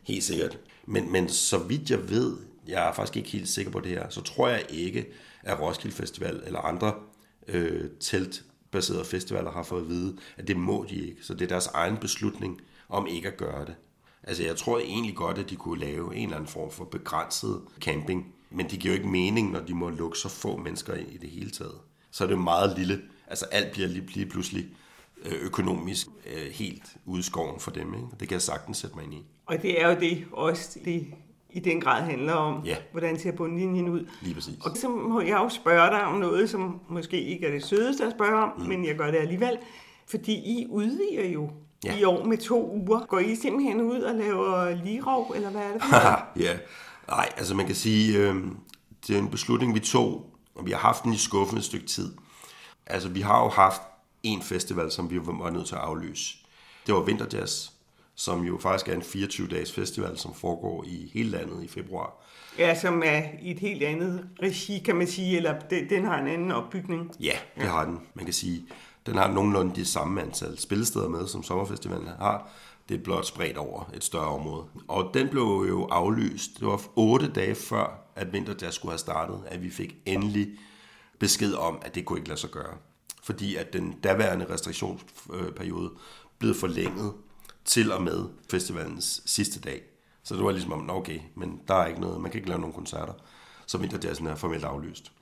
Helt 0.03 0.25
sikkert. 0.25 0.59
Men, 0.87 1.13
men 1.13 1.29
så 1.29 1.59
vidt 1.59 1.91
jeg 1.91 2.11
ved, 2.11 2.37
jeg 2.69 2.89
er 2.89 2.93
faktisk 2.93 3.17
ikke 3.17 3.29
helt 3.29 3.49
sikker 3.49 3.73
på 3.73 3.81
det 3.81 3.91
her, 3.91 4.09
så 4.09 4.23
tror 4.23 4.49
jeg 4.49 4.63
ikke, 4.69 5.07
at 5.43 5.61
Roskilde 5.61 5.97
Festival 5.97 6.43
eller 6.47 6.61
andre 6.61 6.95
øh, 7.49 7.85
teltbaserede 8.01 9.05
festivaler 9.05 9.51
har 9.51 9.63
fået 9.63 9.83
at 9.83 9.89
vide, 9.89 10.17
at 10.37 10.49
det 10.49 10.57
må 10.57 10.87
de 10.91 11.07
ikke. 11.07 11.17
Så 11.23 11.35
det 11.35 11.43
er 11.43 11.49
deres 11.49 11.67
egen 11.67 11.97
beslutning 11.97 12.61
om 12.89 13.07
ikke 13.07 13.29
at 13.29 13.37
gøre 13.37 13.65
det. 13.65 13.75
Altså 14.23 14.43
jeg 14.43 14.57
tror 14.57 14.79
egentlig 14.79 15.15
godt, 15.15 15.39
at 15.39 15.51
de 15.51 15.57
kunne 15.57 15.81
lave 15.81 16.17
en 16.17 16.23
eller 16.23 16.37
anden 16.37 16.51
form 16.51 16.71
for 16.71 16.85
begrænset 16.85 17.61
camping, 17.81 18.35
men 18.51 18.71
det 18.71 18.79
giver 18.79 18.95
jo 18.95 18.99
ikke 18.99 19.09
mening, 19.11 19.53
når 19.53 19.61
de 19.61 19.75
må 19.75 19.89
lukke 19.91 20.19
så 20.19 20.29
få 20.29 20.57
mennesker 20.57 20.95
ind 20.95 21.09
i 21.13 21.17
det 21.19 21.31
hele 21.31 21.51
taget. 21.51 21.75
Så 22.11 22.25
er 22.25 22.29
det 22.29 22.35
jo 22.35 22.41
meget 22.41 22.79
lille. 22.79 23.01
Altså 23.27 23.45
alt 23.53 23.73
bliver 23.73 23.89
lige, 23.89 24.27
pludselig 24.27 24.67
øh, 25.25 25.33
økonomisk 25.43 26.07
øh, 26.27 26.53
helt 26.53 26.83
ude 27.05 27.21
i 27.21 27.23
skoven 27.23 27.61
for 27.61 27.71
dem. 27.71 27.95
Ikke? 27.95 28.07
Det 28.21 28.29
kan 28.29 28.33
jeg 28.33 28.43
sagtens 28.43 28.77
sætte 28.79 28.97
mig 28.97 29.05
ind 29.05 29.15
i. 29.15 29.25
Og 29.47 29.63
det 29.63 29.83
er 29.83 29.89
jo 29.95 30.01
det 30.01 30.25
også, 30.33 30.79
det 30.85 31.07
i 31.51 31.61
den 31.61 31.81
grad 31.81 32.03
handler 32.03 32.33
om, 32.33 32.65
Ja. 32.65 32.77
hvordan 32.93 33.19
ser 33.19 33.33
bundlinjen 33.33 33.89
ud. 33.89 34.07
Lige 34.23 34.35
præcis. 34.35 34.55
Og 34.65 34.77
så 34.77 34.89
må 34.89 35.21
jeg 35.21 35.31
jo 35.37 35.49
spørge 35.49 35.91
dig 35.91 36.03
om 36.05 36.19
noget, 36.19 36.51
som 36.51 36.81
måske 36.89 37.21
ikke 37.23 37.47
er 37.47 37.51
det 37.51 37.65
sødeste 37.65 38.05
at 38.05 38.13
spørge 38.13 38.43
om, 38.43 38.53
mm. 38.59 38.65
men 38.67 38.85
jeg 38.85 38.97
gør 38.97 39.11
det 39.11 39.19
alligevel. 39.19 39.59
Fordi 40.09 40.33
I 40.35 40.67
udvider 40.71 41.29
jo 41.33 41.51
Ja. 41.85 41.99
i 41.99 42.05
år 42.05 42.25
med 42.25 42.39
to 42.39 42.71
uger. 42.77 43.01
Går 43.09 43.19
I 43.19 43.35
simpelthen 43.37 43.81
ud 43.81 44.01
og 44.01 44.15
laver 44.15 44.85
ligrov, 44.85 45.33
eller 45.37 45.51
hvad 45.51 45.61
er 45.63 45.73
det 45.73 45.83
for 45.83 46.27
ja, 46.45 46.57
nej, 47.09 47.33
altså 47.37 47.55
man 47.55 47.67
kan 47.67 47.75
sige, 47.75 48.19
øh, 48.19 48.37
det 49.07 49.17
er 49.17 49.19
en 49.19 49.31
beslutning, 49.31 49.75
vi 49.75 49.81
tog, 49.81 50.31
og 50.55 50.67
vi 50.67 50.71
har 50.71 50.79
haft 50.79 51.05
den 51.05 51.13
i 51.13 51.17
skuffen 51.17 51.59
et 51.59 51.65
stykke 51.65 51.87
tid. 51.87 52.15
Altså 52.87 53.09
vi 53.09 53.21
har 53.21 53.43
jo 53.43 53.49
haft 53.49 53.83
en 54.23 54.43
festival, 54.43 54.91
som 54.91 55.11
vi 55.11 55.19
var 55.19 55.51
nødt 55.51 55.67
til 55.67 55.75
at 55.75 55.81
aflyse. 55.81 56.37
Det 56.87 56.95
var 56.95 57.01
Vinterjazz, 57.01 57.69
som 58.15 58.45
jo 58.45 58.59
faktisk 58.59 58.89
er 58.89 58.95
en 58.95 59.03
24-dages 59.03 59.73
festival, 59.73 60.19
som 60.19 60.35
foregår 60.35 60.85
i 60.85 61.11
hele 61.15 61.31
landet 61.31 61.65
i 61.65 61.69
februar. 61.69 62.13
Ja, 62.59 62.81
som 62.81 63.03
er 63.05 63.23
i 63.43 63.51
et 63.51 63.61
helt 63.61 63.83
andet 63.83 64.29
regi, 64.43 64.79
kan 64.79 64.97
man 64.97 65.07
sige, 65.07 65.37
eller 65.37 65.59
den, 65.71 65.89
den 65.89 66.05
har 66.05 66.19
en 66.19 66.27
anden 66.27 66.53
opbygning. 66.53 67.11
Ja, 67.21 67.39
det 67.57 67.69
har 67.69 67.85
den. 67.85 68.01
Man 68.15 68.25
kan 68.25 68.35
sige, 68.35 68.67
den 69.07 69.17
har 69.17 69.29
nogenlunde 69.33 69.75
de 69.75 69.85
samme 69.85 70.23
antal 70.23 70.59
spillesteder 70.59 71.09
med, 71.09 71.27
som 71.27 71.43
sommerfestivalen 71.43 72.09
har. 72.09 72.51
Det 72.89 72.97
er 72.99 73.03
blot 73.05 73.27
spredt 73.27 73.57
over 73.57 73.91
et 73.95 74.05
større 74.05 74.29
område. 74.29 74.67
Og 74.89 75.11
den 75.15 75.29
blev 75.29 75.43
jo 75.69 75.85
aflyst. 75.85 76.51
Det 76.61 76.67
var 76.67 76.83
otte 76.97 77.33
dage 77.33 77.55
før, 77.55 78.13
at 78.17 78.33
Vinterjazz 78.33 78.75
skulle 78.75 78.93
have 78.93 78.99
startet, 78.99 79.43
at 79.47 79.63
vi 79.63 79.71
fik 79.71 79.97
endelig 80.07 80.49
besked 81.19 81.55
om, 81.55 81.79
at 81.83 81.95
det 81.95 82.05
kunne 82.05 82.19
ikke 82.19 82.29
lade 82.29 82.41
sig 82.41 82.51
gøre. 82.51 82.77
Fordi 83.23 83.57
at 83.57 83.73
den 83.73 83.93
daværende 83.93 84.47
restriktionsperiode 84.51 85.91
blev 86.39 86.55
forlænget 86.55 87.13
til 87.65 87.93
og 87.93 88.03
med 88.03 88.25
festivalens 88.51 89.23
sidste 89.27 89.61
dag. 89.61 89.83
Så 90.23 90.35
det 90.35 90.45
var 90.45 90.51
ligesom 90.51 90.73
om, 90.73 90.91
okay, 90.91 91.21
men 91.35 91.61
der 91.69 91.75
er 91.75 91.87
ikke 91.87 92.01
noget, 92.01 92.21
man 92.21 92.31
kan 92.31 92.39
ikke 92.39 92.49
lave 92.49 92.61
nogen 92.61 92.75
koncerter. 92.75 93.13
Så 93.67 93.79
Vinterjazzen 93.79 94.27
er 94.27 94.35
formelt 94.35 94.65
aflyst. 94.65 95.13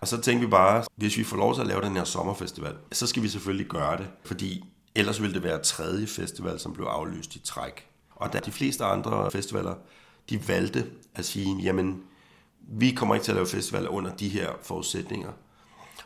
Og 0.00 0.08
så 0.08 0.20
tænkte 0.20 0.46
vi 0.46 0.50
bare, 0.50 0.84
hvis 0.96 1.16
vi 1.16 1.24
får 1.24 1.36
lov 1.36 1.54
til 1.54 1.60
at 1.60 1.66
lave 1.66 1.82
den 1.82 1.96
her 1.96 2.04
sommerfestival, 2.04 2.76
så 2.92 3.06
skal 3.06 3.22
vi 3.22 3.28
selvfølgelig 3.28 3.66
gøre 3.66 3.96
det, 3.96 4.08
fordi 4.24 4.64
ellers 4.94 5.22
ville 5.22 5.34
det 5.34 5.42
være 5.42 5.62
tredje 5.62 6.06
festival, 6.06 6.60
som 6.60 6.72
blev 6.72 6.86
aflyst 6.86 7.36
i 7.36 7.38
træk. 7.38 7.86
Og 8.10 8.32
da 8.32 8.38
de 8.38 8.52
fleste 8.52 8.84
andre 8.84 9.30
festivaler, 9.30 9.74
de 10.30 10.48
valgte 10.48 10.86
at 11.14 11.24
sige, 11.24 11.56
jamen, 11.62 12.02
vi 12.60 12.90
kommer 12.90 13.14
ikke 13.14 13.24
til 13.24 13.32
at 13.32 13.36
lave 13.36 13.46
festival 13.46 13.88
under 13.88 14.16
de 14.16 14.28
her 14.28 14.52
forudsætninger. 14.62 15.32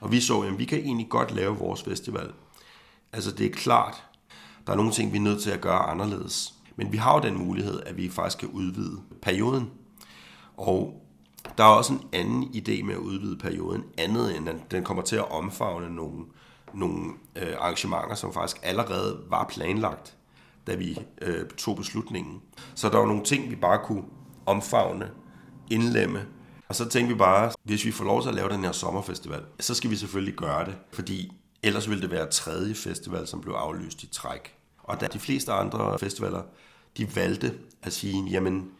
Og 0.01 0.13
vi 0.13 0.21
så, 0.21 0.41
at 0.41 0.59
vi 0.59 0.65
kan 0.65 0.79
egentlig 0.79 1.09
godt 1.09 1.35
lave 1.35 1.57
vores 1.57 1.83
festival. 1.83 2.33
Altså 3.13 3.31
det 3.31 3.47
er 3.47 3.51
klart, 3.51 4.05
der 4.67 4.73
er 4.73 4.77
nogle 4.77 4.93
ting, 4.93 5.13
vi 5.13 5.19
er 5.19 5.23
nødt 5.23 5.43
til 5.43 5.51
at 5.51 5.61
gøre 5.61 5.79
anderledes. 5.79 6.55
Men 6.77 6.93
vi 6.93 6.97
har 6.97 7.15
jo 7.15 7.21
den 7.21 7.39
mulighed, 7.39 7.81
at 7.87 7.97
vi 7.97 8.09
faktisk 8.09 8.39
kan 8.39 8.49
udvide 8.49 9.01
perioden. 9.23 9.71
Og 10.57 11.03
der 11.59 11.65
er 11.65 11.69
også 11.69 11.93
en 11.93 12.01
anden 12.13 12.43
idé 12.43 12.83
med 12.83 12.95
at 12.95 13.01
udvide 13.01 13.37
perioden, 13.37 13.85
andet 13.99 14.37
end 14.37 14.49
at 14.49 14.57
den 14.71 14.85
kommer 14.85 15.03
til 15.03 15.17
at 15.17 15.31
omfavne 15.31 15.95
nogle, 15.95 16.25
nogle 16.75 17.13
øh, 17.37 17.55
arrangementer, 17.59 18.15
som 18.15 18.33
faktisk 18.33 18.61
allerede 18.63 19.21
var 19.29 19.47
planlagt, 19.49 20.17
da 20.67 20.75
vi 20.75 20.99
øh, 21.23 21.47
tog 21.47 21.77
beslutningen. 21.77 22.43
Så 22.75 22.89
der 22.89 22.99
var 22.99 23.07
nogle 23.07 23.25
ting, 23.25 23.51
vi 23.51 23.57
bare 23.57 23.79
kunne 23.85 24.05
omfavne, 24.47 25.11
indlemme. 25.71 26.27
Og 26.69 26.75
så 26.75 26.89
tænkte 26.89 27.15
vi 27.15 27.19
bare, 27.19 27.53
hvis 27.65 27.85
vi 27.85 27.91
får 27.91 28.05
lov 28.05 28.23
til 28.23 28.29
at 28.29 28.35
lave 28.35 28.49
den 28.49 28.65
her 28.65 28.73
sommerfestival, 28.73 29.43
så 29.61 29.75
skal 29.75 29.91
vi 29.91 29.97
selvfølgelig 29.97 30.35
gøre 30.35 30.65
det, 30.65 30.75
fordi 30.93 31.33
ellers 31.63 31.89
ville 31.89 32.03
det 32.03 32.11
være 32.11 32.31
tredje 32.31 32.75
festival, 32.75 33.27
som 33.27 33.41
blev 33.41 33.55
aflyst 33.55 34.03
i 34.03 34.07
træk. 34.07 34.55
Og 34.83 35.01
da 35.01 35.07
de 35.07 35.19
fleste 35.19 35.53
andre 35.53 35.99
festivaler, 35.99 36.43
de 36.97 37.17
valgte 37.17 37.55
at 37.83 37.93
sige, 37.93 38.25
jamen, 38.25 38.71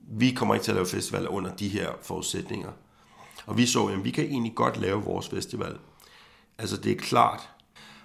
vi 0.00 0.30
kommer 0.30 0.54
ikke 0.54 0.64
til 0.64 0.70
at 0.70 0.74
lave 0.74 0.86
festival 0.86 1.28
under 1.28 1.54
de 1.54 1.68
her 1.68 1.90
forudsætninger. 2.02 2.70
Og 3.46 3.58
vi 3.58 3.66
så, 3.66 3.86
at 3.86 4.04
vi 4.04 4.10
kan 4.10 4.24
egentlig 4.24 4.54
godt 4.54 4.76
lave 4.76 5.02
vores 5.02 5.28
festival. 5.28 5.78
Altså 6.60 6.76
det 6.76 6.92
er 6.92 6.96
klart, 6.96 7.50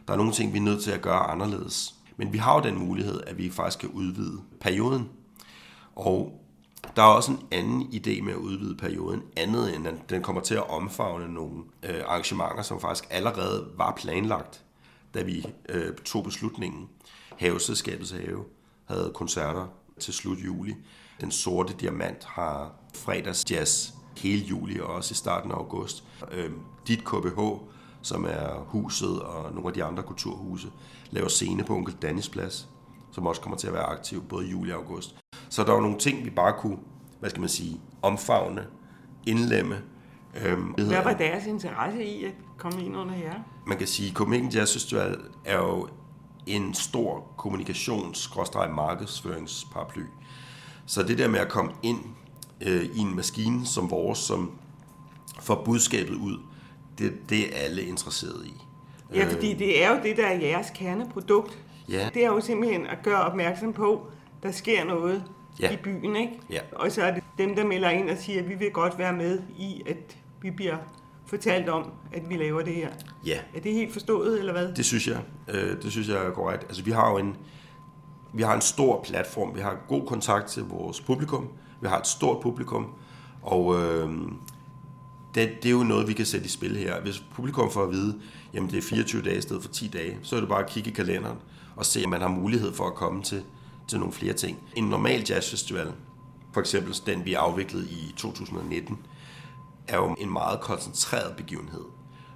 der 0.07 0.13
er 0.13 0.17
nogle 0.17 0.33
ting, 0.33 0.53
vi 0.53 0.57
er 0.57 0.61
nødt 0.61 0.83
til 0.83 0.91
at 0.91 1.01
gøre 1.01 1.19
anderledes. 1.19 1.95
Men 2.17 2.33
vi 2.33 2.37
har 2.37 2.55
jo 2.55 2.61
den 2.61 2.77
mulighed, 2.77 3.21
at 3.27 3.37
vi 3.37 3.49
faktisk 3.49 3.79
kan 3.79 3.89
udvide 3.89 4.41
perioden. 4.61 5.09
Og 5.95 6.41
der 6.95 7.01
er 7.01 7.07
også 7.07 7.31
en 7.31 7.39
anden 7.51 7.81
idé 7.81 8.21
med 8.21 8.33
at 8.33 8.39
udvide 8.39 8.75
perioden, 8.75 9.21
andet 9.37 9.75
end 9.75 9.87
at 9.87 9.93
den 10.09 10.23
kommer 10.23 10.41
til 10.41 10.55
at 10.55 10.69
omfavne 10.69 11.33
nogle 11.33 11.63
øh, 11.83 12.01
arrangementer, 12.05 12.61
som 12.61 12.79
faktisk 12.79 13.07
allerede 13.09 13.67
var 13.77 13.93
planlagt, 13.97 14.63
da 15.13 15.21
vi 15.21 15.45
øh, 15.69 15.95
tog 15.95 16.23
beslutningen. 16.23 16.89
Haveselskabets 17.37 18.11
have 18.11 18.43
havde 18.85 19.11
koncerter 19.15 19.67
til 19.99 20.13
slut 20.13 20.37
juli. 20.37 20.75
Den 21.21 21.31
sorte 21.31 21.73
diamant 21.73 22.23
har 22.23 22.73
fredagsjazz 22.95 23.89
hele 24.17 24.45
juli 24.45 24.79
og 24.79 24.87
også 24.87 25.11
i 25.11 25.15
starten 25.15 25.51
af 25.51 25.55
august. 25.55 26.03
Øh, 26.31 26.51
dit 26.87 27.05
KBH, 27.05 27.39
som 28.05 28.25
er 28.25 28.65
huset 28.67 29.21
og 29.21 29.53
nogle 29.53 29.67
af 29.67 29.73
de 29.73 29.83
andre 29.83 30.03
kulturhuse, 30.03 30.67
laver 31.11 31.27
scene 31.27 31.63
på 31.63 31.75
Onkel 31.75 31.95
Dannis 32.01 32.29
Plads. 32.29 32.69
som 33.11 33.27
også 33.27 33.41
kommer 33.41 33.57
til 33.57 33.67
at 33.67 33.73
være 33.73 33.83
aktiv 33.83 34.23
både 34.23 34.47
i 34.47 34.51
juli 34.51 34.71
og 34.71 34.77
august. 34.77 35.15
Så 35.49 35.63
der 35.63 35.71
var 35.71 35.81
nogle 35.81 35.97
ting, 35.97 36.25
vi 36.25 36.29
bare 36.29 36.53
kunne, 36.59 36.77
hvad 37.19 37.29
skal 37.29 37.39
man 37.39 37.49
sige, 37.49 37.81
omfavne, 38.01 38.65
indlemme. 39.27 39.81
Øhm, 40.45 40.63
hvad 40.63 41.03
var 41.03 41.13
deres 41.13 41.45
interesse 41.45 42.05
i 42.05 42.23
at 42.23 42.31
komme 42.57 42.85
ind 42.85 42.97
under 42.97 43.15
jer? 43.15 43.35
Man 43.67 43.77
kan 43.77 43.87
sige, 43.87 44.09
at 44.09 44.15
Copenhagen 44.15 44.49
Jazz 44.49 44.73
Festival 44.73 45.17
er 45.45 45.57
jo 45.57 45.87
en 46.45 46.73
stor 46.73 47.33
kommunikations-markedsføringsparaply. 47.37 50.03
Så 50.85 51.03
det 51.03 51.17
der 51.17 51.27
med 51.27 51.39
at 51.39 51.49
komme 51.49 51.71
ind 51.83 51.99
øh, 52.61 52.83
i 52.83 52.99
en 52.99 53.15
maskine 53.15 53.65
som 53.65 53.91
vores, 53.91 54.19
som 54.19 54.51
får 55.41 55.61
budskabet 55.65 56.15
ud, 56.15 56.37
det, 56.97 57.13
det 57.29 57.39
er 57.39 57.63
alle 57.63 57.81
interesseret 57.83 58.45
i. 58.45 58.61
Ja, 59.13 59.27
fordi 59.31 59.53
det 59.53 59.83
er 59.83 59.89
jo 59.89 59.99
det, 60.03 60.17
der 60.17 60.25
er 60.25 60.39
jeres 60.39 60.67
kerneprodukt. 60.75 61.59
Ja. 61.89 62.09
Det 62.13 62.23
er 62.23 62.27
jo 62.27 62.41
simpelthen 62.41 62.87
at 62.87 62.97
gøre 63.03 63.21
opmærksom 63.21 63.73
på, 63.73 64.07
der 64.43 64.51
sker 64.51 64.83
noget 64.83 65.23
ja. 65.59 65.73
i 65.73 65.77
byen, 65.77 66.15
ikke? 66.15 66.39
Ja. 66.49 66.59
Og 66.71 66.91
så 66.91 67.03
er 67.03 67.13
det 67.13 67.23
dem, 67.37 67.55
der 67.55 67.65
melder 67.65 67.89
ind 67.89 68.09
og 68.09 68.17
siger, 68.17 68.41
at 68.41 68.49
vi 68.49 68.55
vil 68.55 68.71
godt 68.71 68.97
være 68.97 69.13
med 69.13 69.41
i, 69.57 69.83
at 69.89 70.17
vi 70.41 70.51
bliver 70.51 70.77
fortalt 71.25 71.69
om, 71.69 71.91
at 72.13 72.29
vi 72.29 72.35
laver 72.35 72.61
det 72.61 72.73
her. 72.75 72.89
Ja. 73.25 73.39
Er 73.55 73.59
det 73.59 73.73
helt 73.73 73.93
forstået, 73.93 74.39
eller 74.39 74.51
hvad? 74.51 74.73
Det 74.73 74.85
synes 74.85 75.07
jeg. 75.07 75.19
Øh, 75.47 75.81
det 75.81 75.91
synes 75.91 76.09
jeg 76.09 76.25
er 76.25 76.31
korrekt. 76.31 76.63
Altså, 76.63 76.83
vi 76.83 76.91
har 76.91 77.11
jo 77.11 77.17
en, 77.17 77.35
vi 78.33 78.43
har 78.43 78.55
en 78.55 78.61
stor 78.61 79.03
platform. 79.03 79.55
Vi 79.55 79.61
har 79.61 79.77
god 79.87 80.07
kontakt 80.07 80.47
til 80.47 80.63
vores 80.63 81.01
publikum. 81.01 81.49
Vi 81.81 81.87
har 81.87 81.99
et 81.99 82.07
stort 82.07 82.41
publikum. 82.41 82.87
Og 83.41 83.75
øh, 83.75 84.09
det, 85.35 85.63
det 85.63 85.69
er 85.69 85.73
jo 85.73 85.83
noget, 85.83 86.07
vi 86.07 86.13
kan 86.13 86.25
sætte 86.25 86.45
i 86.45 86.49
spil 86.49 86.77
her. 86.77 87.01
Hvis 87.01 87.23
publikum 87.35 87.71
får 87.71 87.83
at 87.83 87.91
vide, 87.91 88.19
jamen 88.53 88.69
det 88.69 88.77
er 88.77 88.81
24 88.81 89.21
dage 89.21 89.37
i 89.37 89.41
stedet 89.41 89.63
for 89.63 89.71
10 89.71 89.87
dage, 89.87 90.17
så 90.23 90.35
er 90.35 90.39
det 90.39 90.49
bare 90.49 90.63
at 90.63 90.69
kigge 90.69 90.89
i 90.89 90.93
kalenderen 90.93 91.37
og 91.75 91.85
se, 91.85 92.01
om 92.05 92.09
man 92.09 92.21
har 92.21 92.27
mulighed 92.27 92.73
for 92.73 92.87
at 92.87 92.95
komme 92.95 93.23
til, 93.23 93.43
til 93.87 93.99
nogle 93.99 94.13
flere 94.13 94.33
ting. 94.33 94.59
En 94.75 94.83
normal 94.83 95.25
jazzfestival, 95.29 95.91
for 96.53 96.61
eksempel 96.61 96.95
den 97.05 97.25
vi 97.25 97.33
afviklede 97.33 97.89
i 97.89 98.13
2019, 98.17 98.97
er 99.87 99.97
jo 99.97 100.15
en 100.19 100.33
meget 100.33 100.59
koncentreret 100.61 101.35
begivenhed. 101.35 101.83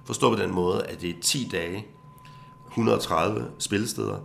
Forstå 0.04 0.36
på 0.36 0.42
den 0.42 0.54
måde, 0.54 0.86
at 0.86 1.00
det 1.00 1.10
er 1.10 1.20
10 1.22 1.48
dage, 1.52 1.86
130 2.68 3.50
spillesteder, 3.58 4.18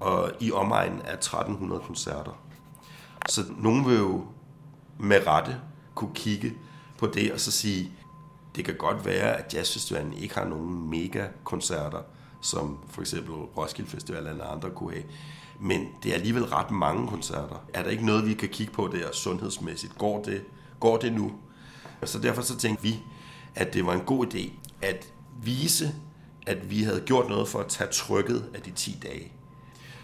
og 0.00 0.32
i 0.40 0.52
omegnen 0.52 1.00
er 1.04 1.12
1300 1.12 1.82
koncerter. 1.86 2.42
Så 3.28 3.44
nogen 3.58 3.86
vil 3.86 3.98
jo 3.98 4.24
med 4.98 5.26
rette 5.26 5.56
kunne 5.94 6.14
kigge 6.14 6.54
på 6.98 7.06
det 7.06 7.32
og 7.32 7.40
så 7.40 7.50
sige, 7.50 7.92
det 8.58 8.66
kan 8.66 8.76
godt 8.76 9.04
være, 9.04 9.36
at 9.36 9.54
jazzfestivalen 9.54 10.12
ikke 10.12 10.34
har 10.34 10.44
nogen 10.44 10.90
mega-koncerter, 10.90 12.02
som 12.40 12.78
for 12.90 13.00
eksempel 13.00 13.32
Roskilde 13.32 13.90
Festival 13.90 14.26
eller 14.26 14.44
andre 14.44 14.70
kunne 14.70 14.92
have. 14.92 15.04
Men 15.60 15.88
det 16.02 16.10
er 16.10 16.14
alligevel 16.14 16.44
ret 16.44 16.70
mange 16.70 17.08
koncerter. 17.08 17.64
Er 17.74 17.82
der 17.82 17.90
ikke 17.90 18.06
noget, 18.06 18.26
vi 18.26 18.34
kan 18.34 18.48
kigge 18.48 18.72
på 18.72 18.90
der 18.92 19.12
sundhedsmæssigt? 19.12 19.98
Går 19.98 20.22
det, 20.22 20.44
går 20.80 20.96
det 20.96 21.12
nu? 21.12 21.32
Så 22.04 22.18
derfor 22.18 22.42
så 22.42 22.56
tænkte 22.56 22.82
vi, 22.82 23.02
at 23.54 23.74
det 23.74 23.86
var 23.86 23.92
en 23.92 24.00
god 24.00 24.26
idé 24.26 24.50
at 24.82 25.12
vise, 25.42 25.94
at 26.46 26.70
vi 26.70 26.82
havde 26.82 27.00
gjort 27.00 27.28
noget 27.28 27.48
for 27.48 27.58
at 27.58 27.66
tage 27.66 27.90
trykket 27.90 28.50
af 28.54 28.60
de 28.60 28.70
10 28.70 28.98
dage. 29.02 29.32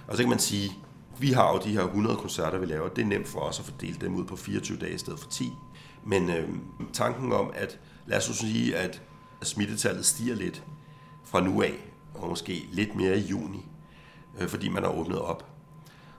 Og 0.08 0.16
så 0.16 0.22
kan 0.22 0.30
man 0.30 0.38
sige, 0.38 0.72
vi 1.18 1.32
har 1.32 1.52
jo 1.52 1.60
de 1.64 1.72
her 1.72 1.82
100 1.82 2.16
koncerter, 2.16 2.58
vi 2.58 2.66
laver. 2.66 2.88
Det 2.88 3.02
er 3.02 3.06
nemt 3.06 3.28
for 3.28 3.40
os 3.40 3.58
at 3.58 3.64
fordele 3.64 3.96
dem 4.00 4.14
ud 4.14 4.24
på 4.24 4.36
24 4.36 4.78
dage 4.78 4.94
i 4.94 4.98
stedet 4.98 5.20
for 5.20 5.30
10. 5.30 5.52
Men 6.06 6.30
øh, 6.30 6.48
tanken 6.92 7.32
om, 7.32 7.50
at 7.54 7.78
lad 8.06 8.18
os 8.18 8.24
sige, 8.24 8.76
at 8.76 9.02
smittetallet 9.42 10.06
stiger 10.06 10.34
lidt 10.34 10.62
fra 11.24 11.40
nu 11.40 11.62
af, 11.62 11.74
og 12.14 12.28
måske 12.28 12.66
lidt 12.72 12.96
mere 12.96 13.18
i 13.18 13.20
juni, 13.20 13.66
øh, 14.40 14.48
fordi 14.48 14.68
man 14.68 14.82
har 14.82 14.90
åbnet 14.90 15.18
op, 15.18 15.46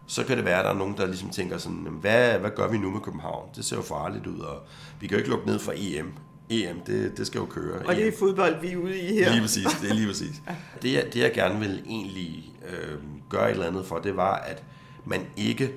så 0.07 0.23
kan 0.23 0.37
det 0.37 0.45
være, 0.45 0.59
at 0.59 0.65
der 0.65 0.71
er 0.71 0.75
nogen, 0.75 0.97
der 0.97 1.05
ligesom 1.05 1.29
tænker 1.29 1.57
sådan, 1.57 1.97
hvad, 2.01 2.39
hvad 2.39 2.51
gør 2.55 2.67
vi 2.67 2.77
nu 2.77 2.91
med 2.91 3.01
København? 3.01 3.49
Det 3.55 3.65
ser 3.65 3.75
jo 3.75 3.81
farligt 3.81 4.27
ud, 4.27 4.39
og 4.39 4.61
vi 4.99 5.07
kan 5.07 5.15
jo 5.15 5.17
ikke 5.17 5.29
lukke 5.29 5.45
ned 5.45 5.59
for 5.59 5.73
EM. 5.75 6.13
EM, 6.49 6.79
det, 6.79 7.17
det 7.17 7.27
skal 7.27 7.39
jo 7.39 7.45
køre. 7.45 7.85
Og 7.85 7.95
det 7.95 8.07
er 8.07 8.11
fodbold, 8.19 8.61
vi 8.61 8.71
er 8.71 8.77
ude 8.77 8.99
i 8.99 9.13
her. 9.13 9.31
Lige 9.31 9.41
præcis, 9.41 9.67
det 9.81 9.89
er 9.89 9.93
lige 9.93 10.07
præcis. 10.07 10.41
Det, 10.81 10.93
jeg, 10.93 11.05
det 11.13 11.19
jeg 11.19 11.33
gerne 11.33 11.59
vil 11.59 11.83
egentlig 11.85 12.53
øh, 12.69 12.97
gøre 13.29 13.45
et 13.45 13.51
eller 13.51 13.67
andet 13.67 13.85
for, 13.85 13.97
det 13.99 14.15
var, 14.15 14.35
at 14.35 14.63
man 15.05 15.21
ikke 15.37 15.73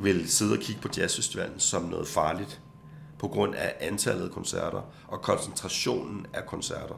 vil 0.00 0.30
sidde 0.30 0.52
og 0.52 0.58
kigge 0.58 0.82
på 0.82 0.88
jazzfestivalen 0.96 1.60
som 1.60 1.82
noget 1.82 2.08
farligt 2.08 2.60
på 3.20 3.28
grund 3.28 3.54
af 3.54 3.74
antallet 3.80 4.24
af 4.24 4.30
koncerter 4.30 4.82
og 5.08 5.22
koncentrationen 5.22 6.26
af 6.34 6.46
koncerter. 6.46 6.94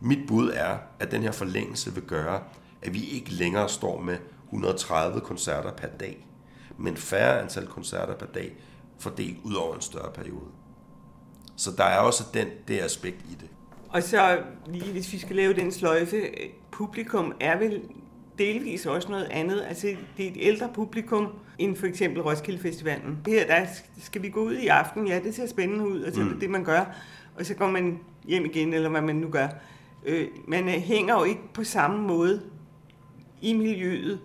Mit 0.00 0.18
bud 0.28 0.50
er, 0.54 0.78
at 1.00 1.10
den 1.10 1.22
her 1.22 1.32
forlængelse 1.32 1.94
vil 1.94 2.02
gøre, 2.02 2.42
at 2.82 2.94
vi 2.94 3.04
ikke 3.04 3.30
længere 3.30 3.68
står 3.68 4.00
med 4.00 4.16
130 4.44 5.20
koncerter 5.20 5.72
per 5.72 5.88
dag, 5.88 6.26
men 6.78 6.96
færre 6.96 7.40
antal 7.40 7.66
koncerter 7.66 8.14
per 8.14 8.26
dag 8.26 8.56
fordelt 8.98 9.38
ud 9.44 9.54
over 9.54 9.74
en 9.74 9.80
større 9.80 10.12
periode. 10.12 10.50
Så 11.56 11.70
der 11.76 11.84
er 11.84 11.98
også 11.98 12.24
den, 12.34 12.48
det 12.68 12.80
aspekt 12.80 13.22
i 13.30 13.34
det. 13.40 13.48
Og 13.88 14.02
så 14.02 14.42
lige 14.66 14.92
hvis 14.92 15.12
vi 15.12 15.18
skal 15.18 15.36
lave 15.36 15.54
den 15.54 15.72
sløjfe, 15.72 16.22
publikum 16.70 17.32
er 17.40 17.58
vel 17.58 17.82
delvis 18.38 18.86
også 18.86 19.08
noget 19.08 19.24
andet. 19.30 19.64
Altså, 19.68 19.86
det 20.16 20.26
er 20.26 20.30
et 20.30 20.36
ældre 20.40 20.68
publikum 20.74 21.28
end 21.58 21.76
for 21.76 21.86
eksempel 21.86 22.22
Roskilde 22.22 22.58
Festivalen. 22.62 23.18
Her 23.26 23.46
der 23.46 23.66
skal 23.98 24.22
vi 24.22 24.28
gå 24.28 24.40
ud 24.40 24.54
i 24.54 24.66
aften, 24.66 25.06
ja, 25.06 25.20
det 25.24 25.34
ser 25.34 25.46
spændende 25.46 25.88
ud, 25.88 26.00
og 26.02 26.12
det 26.12 26.20
er 26.20 26.24
mm. 26.24 26.40
det, 26.40 26.50
man 26.50 26.64
gør. 26.64 26.84
Og 27.34 27.46
så 27.46 27.54
går 27.54 27.70
man 27.70 27.98
hjem 28.24 28.44
igen, 28.44 28.72
eller 28.72 28.88
hvad 28.88 29.02
man 29.02 29.16
nu 29.16 29.28
gør. 29.28 29.48
Øh, 30.04 30.28
man 30.48 30.68
hænger 30.68 31.14
jo 31.14 31.24
ikke 31.24 31.40
på 31.54 31.64
samme 31.64 32.06
måde 32.06 32.42
i 33.42 33.52
miljøet 33.52 34.20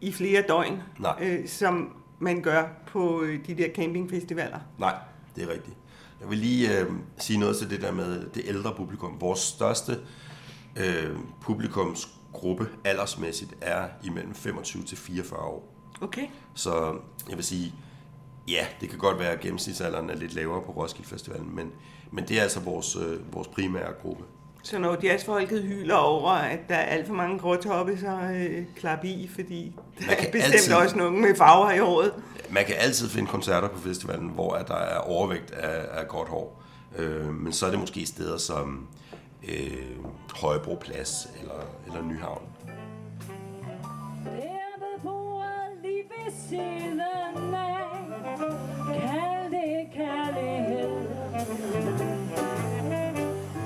i 0.00 0.12
flere 0.12 0.42
døgn, 0.48 0.82
øh, 1.20 1.48
som 1.48 1.96
man 2.18 2.42
gør 2.42 2.64
på 2.86 3.22
øh, 3.22 3.46
de 3.46 3.54
der 3.54 3.68
campingfestivaler. 3.74 4.58
Nej, 4.78 4.94
det 5.36 5.44
er 5.44 5.48
rigtigt. 5.48 5.76
Jeg 6.20 6.30
vil 6.30 6.38
lige 6.38 6.80
øh, 6.80 6.86
sige 7.18 7.38
noget 7.38 7.56
til 7.56 7.70
det 7.70 7.80
der 7.80 7.92
med 7.92 8.26
det 8.34 8.42
ældre 8.46 8.74
publikum. 8.76 9.20
Vores 9.20 9.40
største 9.40 9.92
øh, 9.92 9.98
publikumsgruppe 11.40 12.68
aldersmæssigt 12.84 13.54
er 13.60 13.88
imellem 14.04 14.34
25 14.34 14.82
til 14.82 14.98
44 14.98 15.40
år. 15.40 15.68
Okay. 16.00 16.26
Så 16.54 16.94
jeg 17.28 17.36
vil 17.36 17.44
sige, 17.44 17.74
ja, 18.48 18.66
det 18.80 18.90
kan 18.90 18.98
godt 18.98 19.18
være, 19.18 19.30
at 19.30 19.40
gennemsnitsalderen 19.40 20.10
er 20.10 20.14
lidt 20.14 20.34
lavere 20.34 20.62
på 20.62 20.72
Roskilde 20.72 21.08
Festivalen, 21.08 21.56
men, 21.56 21.70
men 22.10 22.28
det 22.28 22.38
er 22.38 22.42
altså 22.42 22.60
vores, 22.60 22.96
øh, 22.96 23.34
vores 23.34 23.48
primære 23.48 23.92
gruppe. 24.02 24.24
Så 24.62 24.78
når 24.78 24.96
jazzfolket 25.02 25.62
hyler 25.62 25.94
over, 25.94 26.30
at 26.30 26.58
der 26.68 26.74
er 26.74 26.86
alt 26.86 27.06
for 27.06 27.14
mange 27.14 27.38
gråtoppe, 27.38 27.98
så 27.98 28.06
øh, 28.06 28.64
klap 28.76 29.04
i, 29.04 29.30
fordi 29.34 29.72
der 29.98 30.12
er 30.12 30.16
bestemt 30.32 30.54
altid, 30.54 30.74
også 30.74 30.96
nogen 30.96 31.20
med 31.20 31.36
farver 31.36 31.72
i 31.72 31.78
håret. 31.78 32.12
Man 32.50 32.64
kan 32.64 32.74
altid 32.78 33.08
finde 33.08 33.28
koncerter 33.28 33.68
på 33.68 33.78
festivalen, 33.78 34.28
hvor 34.28 34.56
der 34.56 34.74
er 34.74 34.98
overvægt 34.98 35.50
af, 35.50 36.00
af 36.00 36.08
gråt 36.08 36.28
hår. 36.28 36.62
Øh, 36.98 37.34
men 37.34 37.52
så 37.52 37.66
er 37.66 37.70
det 37.70 37.80
måske 37.80 38.06
steder 38.06 38.38
som 38.38 38.86
øh, 39.48 40.04
Højbro 40.34 40.74
Plads 40.80 41.28
eller, 41.40 41.60
eller 41.86 42.02
Nyhavn. 42.02 42.48
siden 46.48 47.00
af 47.00 47.32
Kald 48.86 49.50
det 49.50 49.88
kærlighed. 49.94 50.90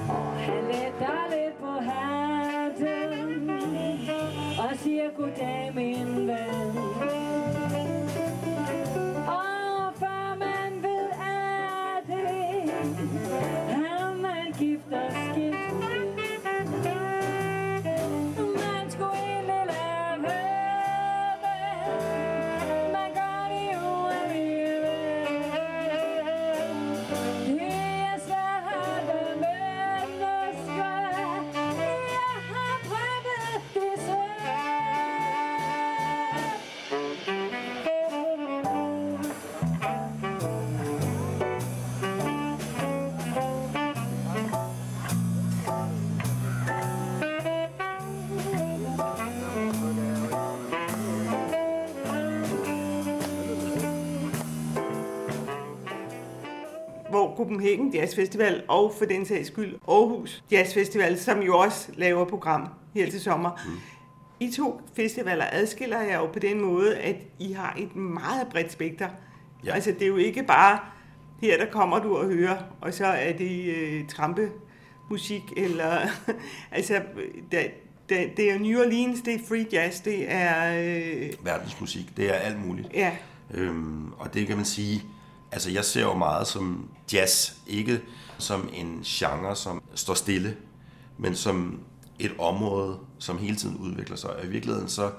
Og 0.09 0.37
han 0.37 0.65
letter 0.65 1.19
lidt 1.31 1.59
på 1.61 1.73
hatten 1.89 3.51
Og 4.59 4.77
siger 4.83 5.11
goddag 5.17 5.73
min 5.75 6.16
Copenhagen 57.47 57.95
Jazz 57.95 58.15
Festival 58.15 58.63
og 58.69 58.95
for 58.99 59.05
den 59.05 59.27
sags 59.27 59.49
skyld 59.49 59.75
Aarhus 59.89 60.45
Jazz 60.53 60.75
Festival, 60.75 61.19
som 61.19 61.43
jo 61.43 61.59
også 61.59 61.89
laver 61.95 62.25
program 62.25 62.69
her 62.95 63.11
til 63.11 63.21
sommer. 63.21 63.51
Mm. 63.67 63.73
I 64.41 64.53
to 64.53 64.81
festivaler 64.97 65.45
adskiller 65.53 66.01
jeg 66.01 66.15
jo 66.15 66.27
på 66.27 66.39
den 66.39 66.61
måde, 66.61 66.97
at 66.97 67.17
I 67.39 67.53
har 67.53 67.75
et 67.79 67.97
meget 67.97 68.47
bredt 68.51 68.73
spekter. 68.73 69.09
Ja. 69.65 69.75
Altså 69.75 69.91
det 69.91 70.03
er 70.03 70.07
jo 70.07 70.17
ikke 70.17 70.43
bare, 70.43 70.79
her 71.43 71.59
der 71.59 71.67
kommer 71.71 71.99
du 71.99 72.17
og 72.17 72.27
hører, 72.27 72.57
og 72.81 72.95
så 72.95 73.07
er 73.07 73.33
det 73.33 73.75
øh, 73.77 74.09
trampe 74.09 74.51
musik, 75.11 75.43
eller 75.57 75.99
altså, 76.73 77.03
der, 77.53 77.63
der, 78.09 78.25
det 78.37 78.51
er 78.51 78.59
New 78.59 78.81
Orleans, 78.81 79.21
det 79.21 79.35
er 79.35 79.39
free 79.49 79.67
jazz, 79.73 80.01
det 80.01 80.33
er... 80.33 80.83
Øh... 80.85 81.33
Verdensmusik, 81.43 82.17
det 82.17 82.29
er 82.35 82.39
alt 82.39 82.67
muligt. 82.67 82.89
Ja. 82.95 83.17
Øhm, 83.55 84.13
og 84.13 84.35
det 84.35 84.47
kan 84.47 84.57
man 84.57 84.65
sige, 84.65 85.03
altså 85.53 85.71
jeg 85.71 85.85
ser 85.85 86.03
jo 86.03 86.15
meget 86.15 86.47
som 86.47 86.89
jazz, 87.13 87.53
ikke 87.67 88.03
som 88.39 88.69
en 88.73 89.03
genre, 89.05 89.57
som 89.57 89.83
står 89.95 90.15
stille, 90.15 90.57
men 91.19 91.37
som 91.37 91.81
et 92.19 92.33
område, 92.39 92.99
som 93.19 93.39
hele 93.39 93.57
tiden 93.57 93.77
udvikler 93.77 94.17
sig. 94.17 94.31
Og 94.31 94.45
i 94.45 94.49
virkeligheden 94.49 94.89
så 94.89 95.11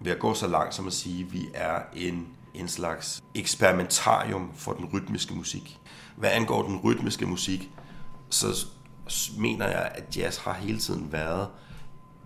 vil 0.00 0.10
jeg 0.10 0.18
gå 0.18 0.34
så 0.34 0.46
langt 0.46 0.74
som 0.74 0.86
at 0.86 0.92
sige, 0.92 1.24
at 1.24 1.32
vi 1.32 1.48
er 1.54 1.80
en, 1.96 2.28
en 2.54 2.68
slags 2.68 3.22
eksperimentarium 3.34 4.50
for 4.54 4.72
den 4.72 4.90
rytmiske 4.92 5.34
musik. 5.34 5.78
Hvad 6.16 6.30
angår 6.30 6.62
den 6.62 6.80
rytmiske 6.84 7.26
musik, 7.26 7.70
så 8.30 8.66
mener 9.38 9.66
jeg, 9.66 9.92
at 9.94 10.16
jazz 10.16 10.38
har 10.38 10.52
hele 10.52 10.78
tiden 10.78 11.12
været 11.12 11.48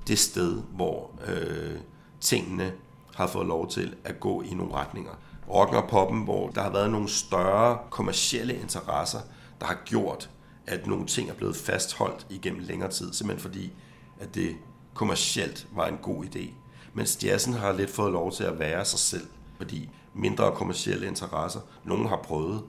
det 0.07 0.19
sted, 0.19 0.62
hvor 0.75 1.11
øh, 1.27 1.77
tingene 2.21 2.73
har 3.15 3.27
fået 3.27 3.47
lov 3.47 3.71
til 3.71 3.95
at 4.05 4.21
gå 4.21 4.43
i 4.43 4.55
nogle 4.55 4.75
retninger. 4.75 5.12
Rocken 5.52 5.76
og 5.76 5.88
poppen, 5.88 6.25
hvor 6.25 6.49
der 6.49 6.62
har 6.62 6.71
været 6.71 6.90
nogle 6.90 7.09
større 7.09 7.78
kommercielle 7.90 8.54
interesser, 8.61 9.21
der 9.61 9.66
har 9.66 9.78
gjort, 9.85 10.30
at 10.66 10.87
nogle 10.87 11.06
ting 11.06 11.30
er 11.30 11.35
blevet 11.35 11.56
fastholdt 11.56 12.26
igennem 12.30 12.61
længere 12.61 12.90
tid, 12.90 13.12
simpelthen 13.12 13.50
fordi, 13.50 13.73
at 14.21 14.35
det 14.35 14.56
kommercielt 14.94 15.66
var 15.73 15.87
en 15.87 15.99
god 16.02 16.25
idé. 16.25 16.50
Mens 16.94 17.25
jazzen 17.25 17.52
har 17.52 17.73
lidt 17.73 17.90
fået 17.90 18.12
lov 18.12 18.32
til 18.32 18.44
at 18.44 18.59
være 18.59 18.85
sig 18.85 18.99
selv, 18.99 19.26
fordi 19.56 19.90
mindre 20.14 20.52
kommercielle 20.54 21.06
interesser, 21.06 21.61
nogen 21.85 22.06
har 22.06 22.16
prøvet, 22.16 22.62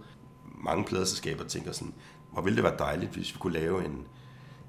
mange 0.63 0.83
pladeselskaber 0.83 1.43
tænker 1.43 1.71
sådan, 1.71 1.93
hvor 2.31 2.41
ville 2.41 2.55
det 2.55 2.63
være 2.63 2.77
dejligt, 2.79 3.11
hvis 3.11 3.33
vi 3.33 3.39
kunne 3.39 3.53
lave 3.53 3.85
en, 3.85 4.07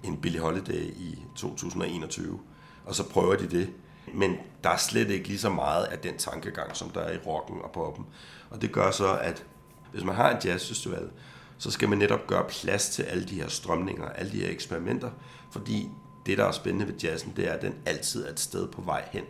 en 0.02 0.16
Billie 0.16 0.40
Holiday 0.40 0.82
i 0.96 1.18
2021. 1.36 2.40
Og 2.84 2.94
så 2.94 3.08
prøver 3.08 3.36
de 3.36 3.46
det. 3.46 3.70
Men 4.14 4.36
der 4.64 4.70
er 4.70 4.76
slet 4.76 5.10
ikke 5.10 5.28
lige 5.28 5.38
så 5.38 5.50
meget 5.50 5.84
af 5.84 5.98
den 5.98 6.16
tankegang, 6.16 6.76
som 6.76 6.90
der 6.90 7.00
er 7.00 7.12
i 7.12 7.18
rocken 7.26 7.56
og 7.62 7.70
poppen. 7.72 8.06
Og 8.50 8.62
det 8.62 8.72
gør 8.72 8.90
så, 8.90 9.18
at 9.18 9.44
hvis 9.92 10.04
man 10.04 10.14
har 10.14 10.30
en 10.30 10.36
jazzfestival, 10.44 11.10
så 11.58 11.70
skal 11.70 11.88
man 11.88 11.98
netop 11.98 12.26
gøre 12.26 12.44
plads 12.48 12.88
til 12.88 13.02
alle 13.02 13.24
de 13.24 13.34
her 13.34 13.48
strømninger, 13.48 14.08
alle 14.08 14.32
de 14.32 14.40
her 14.40 14.50
eksperimenter, 14.50 15.10
fordi 15.50 15.88
det, 16.26 16.38
der 16.38 16.44
er 16.44 16.52
spændende 16.52 16.86
ved 16.86 16.94
jazzen, 16.94 17.32
det 17.36 17.48
er, 17.48 17.52
at 17.52 17.62
den 17.62 17.74
altid 17.86 18.24
er 18.26 18.30
et 18.30 18.40
sted 18.40 18.68
på 18.68 18.82
vej 18.82 19.08
hen. 19.10 19.24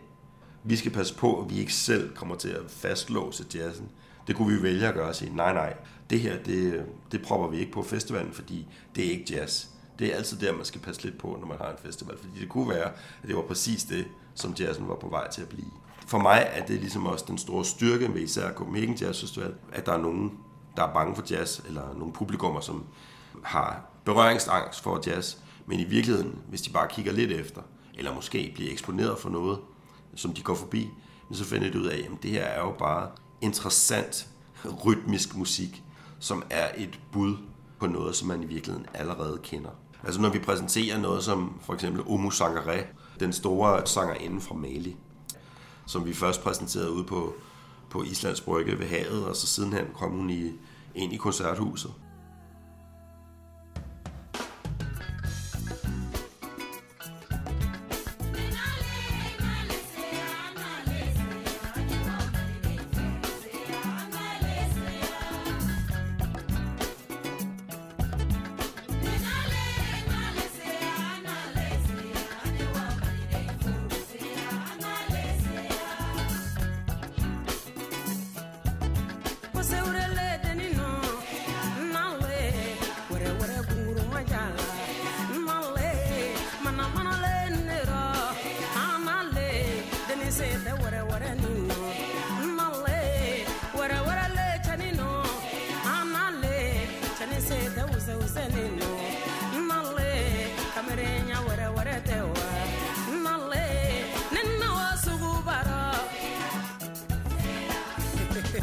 Vi 0.64 0.76
skal 0.76 0.92
passe 0.92 1.14
på, 1.14 1.40
at 1.40 1.50
vi 1.50 1.58
ikke 1.58 1.72
selv 1.72 2.14
kommer 2.14 2.36
til 2.36 2.48
at 2.48 2.62
fastlåse 2.68 3.46
jazzen. 3.54 3.88
Det 4.26 4.36
kunne 4.36 4.56
vi 4.56 4.62
vælge 4.62 4.88
at 4.88 4.94
gøre 4.94 5.08
og 5.08 5.14
sige, 5.14 5.36
nej, 5.36 5.52
nej, 5.52 5.74
det 6.10 6.20
her, 6.20 6.42
det, 6.42 6.86
det 7.12 7.22
propper 7.22 7.48
vi 7.48 7.58
ikke 7.58 7.72
på 7.72 7.82
festivalen, 7.82 8.32
fordi 8.32 8.66
det 8.96 9.06
er 9.06 9.10
ikke 9.10 9.34
jazz. 9.34 9.66
Det 9.98 10.12
er 10.12 10.16
altid 10.16 10.38
der, 10.38 10.52
man 10.52 10.64
skal 10.64 10.80
passe 10.80 11.02
lidt 11.02 11.18
på, 11.18 11.36
når 11.40 11.46
man 11.46 11.58
har 11.58 11.70
en 11.70 11.78
festival, 11.78 12.18
fordi 12.18 12.40
det 12.40 12.48
kunne 12.48 12.68
være, 12.68 12.92
at 13.22 13.28
det 13.28 13.36
var 13.36 13.42
præcis 13.42 13.84
det, 13.84 14.04
som 14.34 14.52
jazzen 14.52 14.88
var 14.88 14.94
på 14.94 15.08
vej 15.08 15.30
til 15.30 15.42
at 15.42 15.48
blive. 15.48 15.70
For 16.06 16.18
mig 16.18 16.48
er 16.52 16.66
det 16.66 16.80
ligesom 16.80 17.06
også 17.06 17.24
den 17.28 17.38
store 17.38 17.64
styrke 17.64 18.08
med 18.08 18.20
især 18.20 18.52
Copenhagen 18.52 18.94
Jazz 18.94 19.20
Festival, 19.20 19.54
at 19.72 19.86
der 19.86 19.92
er 19.92 19.98
nogen, 19.98 20.32
der 20.76 20.82
er 20.82 20.92
bange 20.92 21.16
for 21.16 21.22
jazz, 21.30 21.60
eller 21.66 21.94
nogle 21.94 22.12
publikummer, 22.12 22.60
som 22.60 22.84
har 23.42 23.90
berøringsangst 24.04 24.80
for 24.82 25.00
jazz, 25.06 25.36
men 25.66 25.80
i 25.80 25.84
virkeligheden, 25.84 26.38
hvis 26.48 26.62
de 26.62 26.70
bare 26.70 26.88
kigger 26.88 27.12
lidt 27.12 27.32
efter, 27.32 27.60
eller 27.98 28.14
måske 28.14 28.52
bliver 28.54 28.72
eksponeret 28.72 29.18
for 29.18 29.30
noget, 29.30 29.58
som 30.14 30.32
de 30.32 30.42
går 30.42 30.54
forbi, 30.54 30.90
så 31.32 31.44
finder 31.44 31.70
de 31.70 31.80
ud 31.80 31.86
af, 31.86 31.98
at 31.98 32.22
det 32.22 32.30
her 32.30 32.44
er 32.44 32.60
jo 32.60 32.74
bare 32.78 33.08
interessant 33.40 34.28
rytmisk 34.86 35.36
musik, 35.36 35.82
som 36.18 36.42
er 36.50 36.68
et 36.76 37.00
bud 37.12 37.36
på 37.78 37.86
noget, 37.86 38.16
som 38.16 38.28
man 38.28 38.42
i 38.42 38.47
virkeligheden 38.47 38.86
allerede 38.94 39.38
kender. 39.42 39.70
Altså 40.04 40.20
når 40.20 40.28
vi 40.28 40.38
præsenterer 40.38 40.99
noget 40.99 41.25
som 41.25 41.60
for 41.62 41.75
eksempel 41.75 42.02
Omu 42.06 42.30
Sangare, 42.30 42.82
den 43.20 43.32
store 43.32 43.86
sanger 43.86 44.14
inden 44.14 44.40
fra 44.40 44.54
Mali, 44.54 44.96
som 45.86 46.06
vi 46.06 46.14
først 46.14 46.42
præsenterede 46.42 46.92
ude 46.92 47.04
på, 47.04 47.34
på 47.90 48.02
Islands 48.02 48.40
Brygge 48.40 48.78
ved 48.78 48.86
havet, 48.86 49.26
og 49.26 49.36
så 49.36 49.46
sidenhen 49.46 49.86
kom 49.94 50.10
hun 50.10 50.30
i, 50.30 50.52
ind 50.94 51.12
i 51.12 51.16
koncerthuset. 51.16 51.92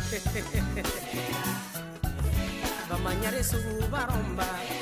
Va 2.89 2.97
bamanya 2.97 3.43
su 3.43 3.57
baromba. 3.89 4.80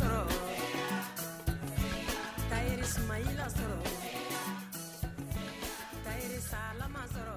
Sɔrɔ 0.00 0.22
tayiri 2.50 2.86
sumayila 2.94 3.46
sɔrɔ 3.56 3.78
tayiri 6.04 6.40
salama 6.50 7.02
sɔrɔ 7.14 7.36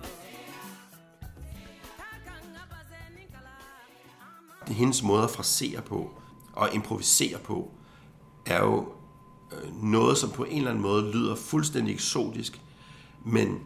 k'a 1.97 2.11
kan 2.25 2.41
n 2.43 2.53
ka 2.55 2.63
bazɛnin 2.71 3.27
kala 3.33 3.53
hendes 4.73 5.03
måde 5.03 5.23
at 5.23 5.29
frasere 5.29 5.81
på 5.81 6.09
og 6.53 6.69
improvisere 6.73 7.39
på, 7.43 7.71
er 8.45 8.59
jo 8.59 8.93
øh, 9.51 9.83
noget, 9.83 10.17
som 10.17 10.29
på 10.31 10.43
en 10.43 10.57
eller 10.57 10.69
anden 10.69 10.81
måde 10.81 11.11
lyder 11.11 11.35
fuldstændig 11.35 11.93
eksotisk, 11.93 12.61
men 13.25 13.59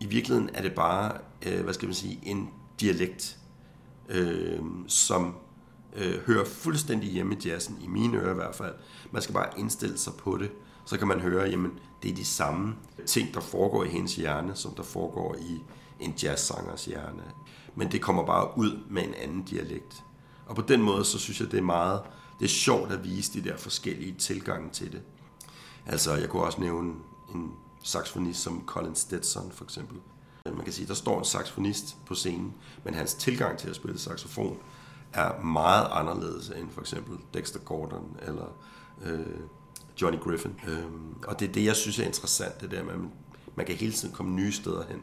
i 0.00 0.06
virkeligheden 0.06 0.50
er 0.54 0.62
det 0.62 0.74
bare, 0.74 1.12
øh, 1.46 1.64
hvad 1.64 1.74
skal 1.74 1.88
man 1.88 1.94
sige, 1.94 2.18
en 2.22 2.50
dialekt, 2.80 3.38
øh, 4.08 4.60
som 4.86 5.34
øh, 5.96 6.20
hører 6.26 6.44
fuldstændig 6.44 7.10
hjemme 7.10 7.34
i 7.34 7.48
jazzen, 7.48 7.78
i 7.84 7.86
mine 7.86 8.18
ører 8.18 8.32
i 8.32 8.34
hvert 8.34 8.54
fald. 8.54 8.74
Man 9.10 9.22
skal 9.22 9.34
bare 9.34 9.58
indstille 9.58 9.98
sig 9.98 10.12
på 10.14 10.36
det, 10.36 10.50
så 10.86 10.98
kan 10.98 11.08
man 11.08 11.20
høre, 11.20 11.48
jamen, 11.48 11.72
det 12.02 12.10
er 12.10 12.14
de 12.14 12.24
samme 12.24 12.74
ting, 13.06 13.34
der 13.34 13.40
foregår 13.40 13.84
i 13.84 13.88
hendes 13.88 14.16
hjerne, 14.16 14.54
som 14.54 14.74
der 14.74 14.82
foregår 14.82 15.36
i 15.40 15.62
en 16.00 16.14
jazzsangers 16.22 16.84
hjerne. 16.84 17.22
Men 17.74 17.92
det 17.92 18.02
kommer 18.02 18.26
bare 18.26 18.58
ud 18.58 18.84
med 18.90 19.02
en 19.02 19.14
anden 19.14 19.42
dialekt. 19.42 20.04
Og 20.46 20.56
på 20.56 20.62
den 20.62 20.82
måde, 20.82 21.04
så 21.04 21.18
synes 21.18 21.40
jeg, 21.40 21.50
det 21.50 21.58
er 21.58 21.62
meget, 21.62 22.02
det 22.38 22.44
er 22.44 22.48
sjovt 22.48 22.92
at 22.92 23.04
vise 23.04 23.32
de 23.32 23.48
der 23.48 23.56
forskellige 23.56 24.14
tilgange 24.14 24.70
til 24.70 24.92
det. 24.92 25.02
Altså, 25.86 26.14
jeg 26.14 26.28
kunne 26.28 26.42
også 26.42 26.60
nævne 26.60 26.94
en 27.34 27.52
saxofonist 27.82 28.42
som 28.42 28.62
Colin 28.66 28.94
Stetson, 28.94 29.52
for 29.52 29.64
eksempel. 29.64 29.98
Man 30.46 30.64
kan 30.64 30.72
sige, 30.72 30.88
der 30.88 30.94
står 30.94 31.18
en 31.18 31.24
saxofonist 31.24 31.96
på 32.06 32.14
scenen, 32.14 32.54
men 32.84 32.94
hans 32.94 33.14
tilgang 33.14 33.58
til 33.58 33.68
at 33.68 33.76
spille 33.76 33.98
saxofon 33.98 34.58
er 35.12 35.42
meget 35.42 35.88
anderledes 35.90 36.48
end 36.48 36.70
for 36.70 36.80
eksempel 36.80 37.18
Dexter 37.34 37.60
Gordon 37.60 38.16
eller 38.22 38.56
øh, 39.02 39.26
Johnny 40.02 40.20
Griffin. 40.20 40.60
Øh, 40.68 40.84
og 41.26 41.40
det 41.40 41.48
er 41.48 41.52
det, 41.52 41.64
jeg 41.64 41.76
synes 41.76 41.98
er 41.98 42.04
interessant, 42.04 42.60
det 42.60 42.70
der 42.70 42.84
med, 42.84 42.92
at 42.92 43.00
man 43.56 43.66
kan 43.66 43.74
hele 43.74 43.92
tiden 43.92 44.14
komme 44.14 44.32
nye 44.32 44.52
steder 44.52 44.84
hen. 44.88 45.02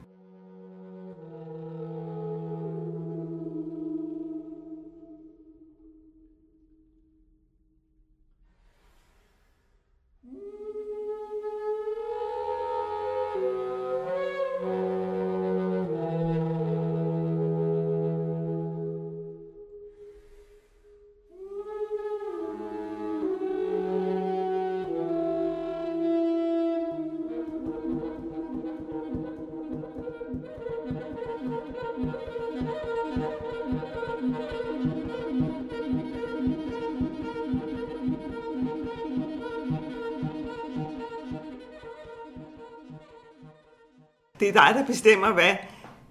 Det 44.39 44.49
er 44.49 44.53
dig, 44.53 44.75
der 44.75 44.85
bestemmer, 44.85 45.33
hvad 45.33 45.55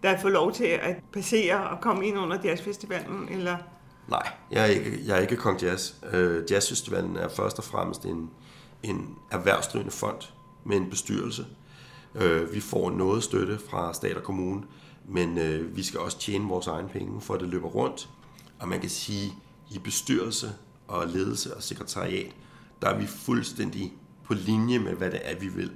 der 0.03 0.19
får 0.19 0.29
lov 0.29 0.53
til 0.53 0.65
at 0.65 0.97
passere 1.13 1.69
og 1.71 1.81
komme 1.81 2.07
ind 2.07 2.19
under 2.19 2.39
jazzfestivalen, 2.45 3.29
eller? 3.31 3.57
Nej, 4.09 4.29
jeg 4.51 4.63
er 4.63 4.67
ikke, 4.67 4.99
jeg 5.07 5.17
er 5.17 5.21
ikke 5.21 5.37
Kong 5.37 5.63
Jazz. 5.63 5.95
Øh, 6.13 6.45
Jazzfestivalen 6.51 7.17
er 7.17 7.29
først 7.29 7.59
og 7.59 7.65
fremmest 7.65 8.05
en, 8.05 8.31
en 8.83 9.17
erhvervsdrivende 9.31 9.93
fond 9.93 10.33
med 10.65 10.77
en 10.77 10.91
bestyrelse. 10.91 11.47
Øh, 12.15 12.55
vi 12.55 12.61
får 12.61 12.91
noget 12.91 13.23
støtte 13.23 13.59
fra 13.71 13.95
stat 13.95 14.17
og 14.17 14.23
kommune, 14.23 14.63
men 15.09 15.39
øh, 15.39 15.77
vi 15.77 15.83
skal 15.83 16.01
også 16.01 16.19
tjene 16.19 16.49
vores 16.49 16.67
egne 16.67 16.89
penge, 16.89 17.21
for 17.21 17.35
at 17.35 17.41
det 17.41 17.49
løber 17.49 17.69
rundt. 17.69 18.09
Og 18.59 18.69
man 18.69 18.81
kan 18.81 18.91
sige, 18.91 19.33
i 19.71 19.79
bestyrelse 19.79 20.53
og 20.89 21.07
ledelse 21.07 21.57
og 21.57 21.63
sekretariat, 21.63 22.31
der 22.83 22.89
er 22.89 22.99
vi 22.99 23.07
fuldstændig 23.07 23.93
på 24.25 24.35
linje 24.35 24.79
med, 24.79 24.93
hvad 24.93 25.11
det 25.11 25.21
er, 25.23 25.39
vi 25.39 25.49
vil. 25.49 25.71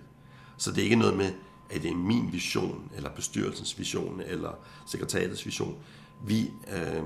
Så 0.57 0.71
det 0.71 0.79
er 0.79 0.85
ikke 0.85 0.97
noget 0.97 1.17
med, 1.17 1.31
at 1.71 1.83
det 1.83 1.91
er 1.91 1.97
min 1.97 2.33
vision, 2.33 2.91
eller 2.97 3.11
bestyrelsens 3.11 3.79
vision, 3.79 4.23
eller 4.27 4.51
sekretariatets 4.87 5.47
vision. 5.47 5.77
Vi, 6.27 6.51
øh, 6.77 7.03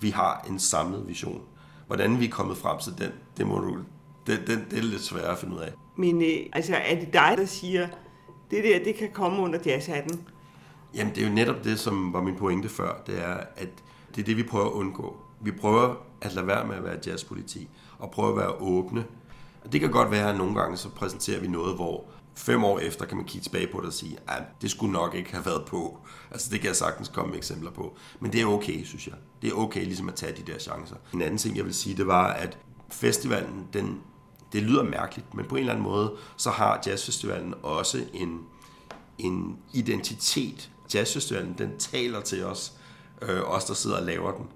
vi 0.00 0.10
har 0.10 0.46
en 0.48 0.58
samlet 0.58 1.08
vision. 1.08 1.42
Hvordan 1.86 2.20
vi 2.20 2.24
er 2.24 2.30
kommet 2.30 2.56
frem 2.56 2.78
til 2.78 2.92
den, 2.98 3.10
det, 3.36 3.46
må 3.46 3.58
du, 3.58 3.78
det, 4.26 4.46
det, 4.46 4.64
det 4.70 4.78
er 4.78 4.82
lidt 4.82 5.02
svært 5.02 5.24
at 5.24 5.38
finde 5.38 5.54
ud 5.54 5.60
af. 5.60 5.72
Men 5.96 6.22
øh, 6.22 6.46
altså, 6.52 6.76
er 6.76 7.00
det 7.00 7.12
dig, 7.12 7.34
der 7.36 7.46
siger, 7.46 7.88
det 8.50 8.64
der, 8.64 8.84
det 8.84 8.94
kan 8.94 9.10
komme 9.12 9.42
under 9.42 9.58
jazzhatten? 9.66 10.20
Jamen, 10.94 11.14
det 11.14 11.22
er 11.22 11.28
jo 11.28 11.34
netop 11.34 11.64
det, 11.64 11.78
som 11.78 12.12
var 12.12 12.22
min 12.22 12.36
pointe 12.36 12.68
før. 12.68 13.02
Det 13.06 13.22
er, 13.24 13.36
at 13.56 13.68
det 14.14 14.20
er 14.20 14.24
det, 14.24 14.36
vi 14.36 14.42
prøver 14.42 14.66
at 14.66 14.72
undgå. 14.72 15.16
Vi 15.40 15.50
prøver 15.50 15.94
at 16.20 16.34
lade 16.34 16.46
være 16.46 16.66
med 16.66 16.76
at 16.76 16.84
være 16.84 16.98
jazzpoliti, 17.06 17.68
og 17.98 18.10
prøve 18.10 18.30
at 18.30 18.36
være 18.36 18.52
åbne. 18.52 19.04
Og 19.64 19.72
det 19.72 19.80
kan 19.80 19.90
godt 19.90 20.10
være, 20.10 20.30
at 20.30 20.36
nogle 20.36 20.54
gange 20.60 20.76
så 20.76 20.88
præsenterer 20.88 21.40
vi 21.40 21.48
noget, 21.48 21.74
hvor 21.74 22.04
fem 22.36 22.64
år 22.64 22.78
efter 22.78 23.04
kan 23.04 23.16
man 23.16 23.26
kigge 23.26 23.44
tilbage 23.44 23.66
på 23.66 23.78
det 23.78 23.86
og 23.86 23.92
sige, 23.92 24.16
at 24.28 24.42
det 24.62 24.70
skulle 24.70 24.92
nok 24.92 25.14
ikke 25.14 25.32
have 25.32 25.46
været 25.46 25.64
på. 25.64 25.98
Altså 26.30 26.50
det 26.50 26.60
kan 26.60 26.68
jeg 26.68 26.76
sagtens 26.76 27.08
komme 27.08 27.30
med 27.30 27.38
eksempler 27.38 27.70
på. 27.70 27.96
Men 28.20 28.32
det 28.32 28.40
er 28.40 28.46
okay, 28.46 28.84
synes 28.84 29.06
jeg. 29.06 29.14
Det 29.42 29.50
er 29.50 29.54
okay 29.54 29.84
ligesom 29.84 30.08
at 30.08 30.14
tage 30.14 30.36
de 30.36 30.52
der 30.52 30.58
chancer. 30.58 30.96
En 31.14 31.22
anden 31.22 31.38
ting, 31.38 31.56
jeg 31.56 31.64
vil 31.64 31.74
sige, 31.74 31.96
det 31.96 32.06
var, 32.06 32.26
at 32.26 32.58
festivalen, 32.90 33.66
den, 33.72 34.00
det 34.52 34.62
lyder 34.62 34.82
mærkeligt, 34.82 35.34
men 35.34 35.44
på 35.44 35.54
en 35.54 35.60
eller 35.60 35.72
anden 35.72 35.84
måde, 35.84 36.16
så 36.36 36.50
har 36.50 36.82
jazzfestivalen 36.86 37.54
også 37.62 38.04
en, 38.12 38.40
en 39.18 39.58
identitet. 39.72 40.70
Jazzfestivalen, 40.94 41.54
den 41.58 41.78
taler 41.78 42.20
til 42.20 42.44
os, 42.44 42.72
øh, 43.22 43.50
os 43.50 43.64
der 43.64 43.74
sidder 43.74 43.96
og 43.96 44.02
laver 44.02 44.32
den. 44.32 44.46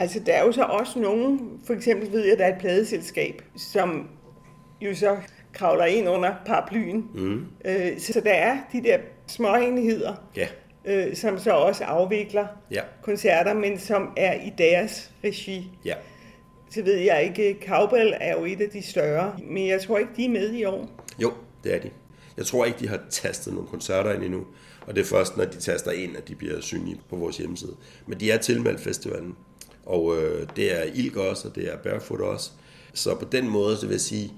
Altså, 0.00 0.20
der 0.26 0.32
er 0.32 0.44
jo 0.44 0.52
så 0.52 0.62
også 0.62 0.98
nogen, 0.98 1.60
for 1.66 1.74
eksempel 1.74 2.12
ved 2.12 2.24
jeg, 2.26 2.38
der 2.38 2.44
er 2.44 2.54
et 2.54 2.60
pladeselskab, 2.60 3.42
som 3.56 4.08
jo 4.80 4.94
så 4.94 5.16
kravler 5.52 5.84
ind 5.84 6.08
under 6.08 6.34
paraplyen. 6.46 7.04
Mm. 7.14 7.44
Øh, 7.64 7.98
så 8.00 8.20
der 8.24 8.32
er 8.32 8.58
de 8.72 8.82
der 8.82 8.98
små 9.26 9.54
enheder, 9.56 10.14
Ja, 10.36 10.48
øh, 10.84 11.16
som 11.16 11.38
så 11.38 11.50
også 11.50 11.84
afvikler 11.84 12.46
Ja. 12.70 12.80
koncerter, 13.02 13.54
men 13.54 13.78
som 13.78 14.12
er 14.16 14.34
i 14.34 14.52
deres 14.58 15.10
regi. 15.24 15.70
ja. 15.84 15.94
Så 16.70 16.82
ved 16.82 16.96
jeg 16.96 17.24
ikke, 17.24 17.66
Cowbell 17.68 18.14
er 18.20 18.32
jo 18.38 18.44
et 18.44 18.60
af 18.60 18.68
de 18.70 18.82
større, 18.82 19.36
men 19.44 19.68
jeg 19.68 19.80
tror 19.82 19.98
ikke, 19.98 20.10
de 20.16 20.24
er 20.24 20.28
med 20.28 20.52
i 20.52 20.64
år. 20.64 20.88
Jo, 21.22 21.32
det 21.64 21.74
er 21.74 21.78
de. 21.80 21.90
Jeg 22.36 22.46
tror 22.46 22.64
ikke, 22.64 22.78
de 22.78 22.88
har 22.88 23.00
tastet 23.10 23.52
nogle 23.54 23.68
koncerter 23.68 24.12
ind 24.14 24.22
endnu, 24.22 24.46
og 24.86 24.94
det 24.94 25.00
er 25.00 25.04
først, 25.04 25.36
når 25.36 25.44
de 25.44 25.56
taster 25.60 25.90
ind, 25.92 26.16
at 26.16 26.28
de 26.28 26.34
bliver 26.34 26.60
synlige 26.60 27.00
på 27.10 27.16
vores 27.16 27.36
hjemmeside. 27.36 27.76
Men 28.06 28.20
de 28.20 28.30
er 28.30 28.38
tilmeldt 28.38 28.80
festivalen, 28.80 29.36
og 29.90 30.16
øh, 30.16 30.46
det 30.56 30.80
er 30.80 30.82
Ilk 30.94 31.16
også, 31.16 31.48
og 31.48 31.54
det 31.54 31.72
er 31.72 31.76
Barefoot 31.76 32.20
også. 32.20 32.50
Så 32.94 33.14
på 33.14 33.24
den 33.32 33.48
måde, 33.48 33.76
så 33.76 33.86
vil 33.86 33.94
jeg 33.94 34.00
sige, 34.00 34.32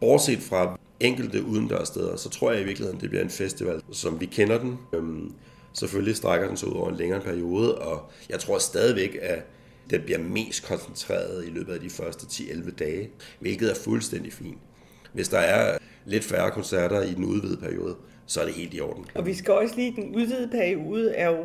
bortset 0.00 0.38
fra 0.38 0.78
enkelte 1.00 1.44
udendørs 1.44 1.88
steder, 1.88 2.16
så 2.16 2.28
tror 2.28 2.52
jeg 2.52 2.60
i 2.60 2.64
virkeligheden, 2.64 3.00
det 3.00 3.10
bliver 3.10 3.24
en 3.24 3.30
festival, 3.30 3.82
som 3.92 4.20
vi 4.20 4.26
kender 4.26 4.58
den. 4.58 4.78
Øhm, 4.94 5.32
selvfølgelig 5.72 6.16
strækker 6.16 6.48
den 6.48 6.56
sig 6.56 6.68
ud 6.68 6.74
over 6.74 6.88
en 6.90 6.96
længere 6.96 7.20
periode, 7.20 7.78
og 7.78 8.10
jeg 8.28 8.40
tror 8.40 8.58
stadigvæk, 8.58 9.18
at 9.22 9.42
den 9.90 10.00
bliver 10.02 10.18
mest 10.18 10.66
koncentreret 10.66 11.46
i 11.46 11.50
løbet 11.50 11.72
af 11.72 11.80
de 11.80 11.90
første 11.90 12.26
10-11 12.26 12.70
dage, 12.78 13.10
hvilket 13.40 13.70
er 13.70 13.74
fuldstændig 13.74 14.32
fint. 14.32 14.58
Hvis 15.12 15.28
der 15.28 15.38
er 15.38 15.78
lidt 16.04 16.24
færre 16.24 16.50
koncerter 16.50 17.02
i 17.02 17.14
den 17.14 17.24
udvidede 17.24 17.60
periode, 17.60 17.96
så 18.26 18.40
er 18.40 18.44
det 18.44 18.54
helt 18.54 18.74
i 18.74 18.80
orden. 18.80 19.06
Og 19.14 19.26
vi 19.26 19.34
skal 19.34 19.54
også 19.54 19.76
lige, 19.76 19.96
den 19.96 20.16
udvidede 20.16 20.48
periode 20.48 21.10
er 21.14 21.30
jo 21.30 21.44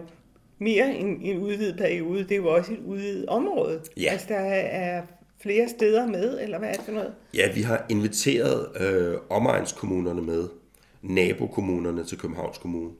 mere 0.59 0.95
end 0.95 1.19
en 1.21 1.37
udvidet 1.37 1.77
periode, 1.77 2.23
det 2.23 2.31
er 2.31 2.35
jo 2.35 2.47
også 2.47 2.73
et 2.73 2.79
udvidet 2.85 3.25
område. 3.25 3.81
Ja. 3.97 4.09
Altså, 4.11 4.27
der 4.29 4.39
er 4.39 5.01
flere 5.41 5.69
steder 5.69 6.07
med, 6.07 6.41
eller 6.41 6.59
hvad 6.59 6.69
er 6.69 6.73
det 6.73 6.85
for 6.85 6.91
noget? 6.91 7.13
Ja, 7.33 7.53
vi 7.53 7.61
har 7.61 7.85
inviteret 7.89 8.81
øh, 8.81 9.17
omegnskommunerne 9.29 10.21
med, 10.21 10.47
nabokommunerne 11.01 12.03
til 12.03 12.17
Københavns 12.17 12.57
Kommune. 12.57 12.91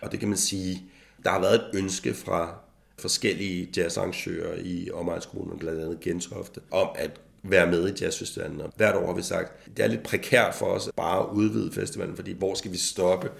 Og 0.00 0.12
det 0.12 0.20
kan 0.20 0.28
man 0.28 0.38
sige, 0.38 0.82
der 1.24 1.30
har 1.30 1.40
været 1.40 1.54
et 1.54 1.64
ønske 1.74 2.14
fra 2.14 2.54
forskellige 2.98 3.68
jazzarrangører 3.76 4.58
i 4.64 4.90
omegnskommunerne, 4.90 5.58
blandt 5.58 5.80
andet 5.80 6.00
Gentofte, 6.00 6.60
om 6.70 6.88
at 6.94 7.20
være 7.42 7.70
med 7.70 7.88
i 7.88 8.04
jazzfestivalen. 8.04 8.60
Og 8.60 8.72
hvert 8.76 8.96
år 8.96 9.06
har 9.06 9.12
vi 9.12 9.22
sagt, 9.22 9.76
det 9.76 9.84
er 9.84 9.88
lidt 9.88 10.02
prekært 10.02 10.54
for 10.54 10.66
os 10.66 10.90
bare 10.96 11.20
at 11.20 11.26
udvide 11.32 11.72
festivalen, 11.72 12.16
fordi 12.16 12.32
hvor 12.32 12.54
skal 12.54 12.72
vi 12.72 12.76
stoppe? 12.76 13.30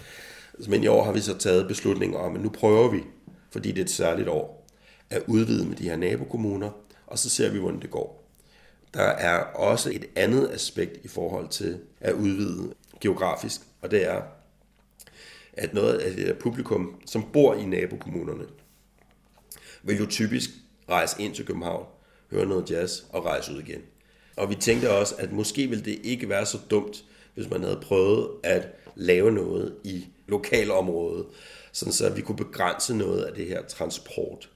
Men 0.69 0.85
i 0.85 0.87
år 0.87 1.05
har 1.05 1.13
vi 1.13 1.21
så 1.21 1.39
taget 1.39 1.69
beslutningen 1.69 2.21
om, 2.21 2.35
at 2.35 2.43
nu 2.43 2.49
prøver 2.49 2.91
vi, 2.91 2.99
fordi 3.55 3.69
det 3.73 3.79
er 3.79 3.85
et 3.85 3.91
særligt 3.91 4.29
år, 4.29 4.67
at 5.11 5.23
udvide 5.27 5.67
med 5.67 5.77
de 5.77 5.89
her 5.89 5.97
nabokommuner, 5.97 6.71
og 7.07 7.19
så 7.19 7.31
ser 7.31 7.51
vi, 7.51 7.59
hvordan 7.59 7.81
det 7.81 7.91
går. 7.91 8.31
Der 8.95 9.03
er 9.03 9.39
også 9.39 9.91
et 9.91 10.05
andet 10.17 10.51
aspekt 10.53 11.05
i 11.05 11.09
forhold 11.09 11.49
til 11.49 11.79
at 12.01 12.13
udvide 12.13 12.75
geografisk, 13.01 13.61
og 13.81 13.91
det 13.91 14.11
er, 14.11 14.23
at 15.53 15.75
noget 15.75 15.99
af 15.99 16.15
det 16.17 16.27
der 16.27 16.35
publikum, 16.35 17.01
som 17.07 17.31
bor 17.33 17.55
i 17.55 17.65
nabokommunerne, 17.65 18.45
vil 19.83 19.99
jo 19.99 20.07
typisk 20.07 20.51
rejse 20.89 21.23
ind 21.23 21.35
til 21.35 21.47
København, 21.47 21.87
høre 22.31 22.47
noget 22.47 22.71
jazz 22.71 23.03
og 23.11 23.25
rejse 23.25 23.53
ud 23.53 23.61
igen. 23.61 23.83
Og 24.37 24.51
vi 24.51 24.55
tænkte 24.55 24.91
også, 24.91 25.15
at 25.19 25.33
måske 25.33 25.67
ville 25.67 25.85
det 25.85 25.99
ikke 26.03 26.29
være 26.29 26.47
så 26.47 26.59
dumt, 26.71 27.05
hvis 27.35 27.51
man 27.51 27.63
havde 27.63 27.81
prøvet 27.83 28.29
at 28.43 28.69
lave 28.97 29.33
noget 29.33 29.75
i 29.85 30.07
lokalområdet, 30.29 31.27
sådan 31.73 31.93
så 31.93 32.11
vi 32.11 32.23
kunne 32.23 32.37
begrænse 32.37 32.97
noget 32.97 33.23
af 33.23 33.35
det 33.35 33.47
her 33.47 33.63
transport. 33.63 34.51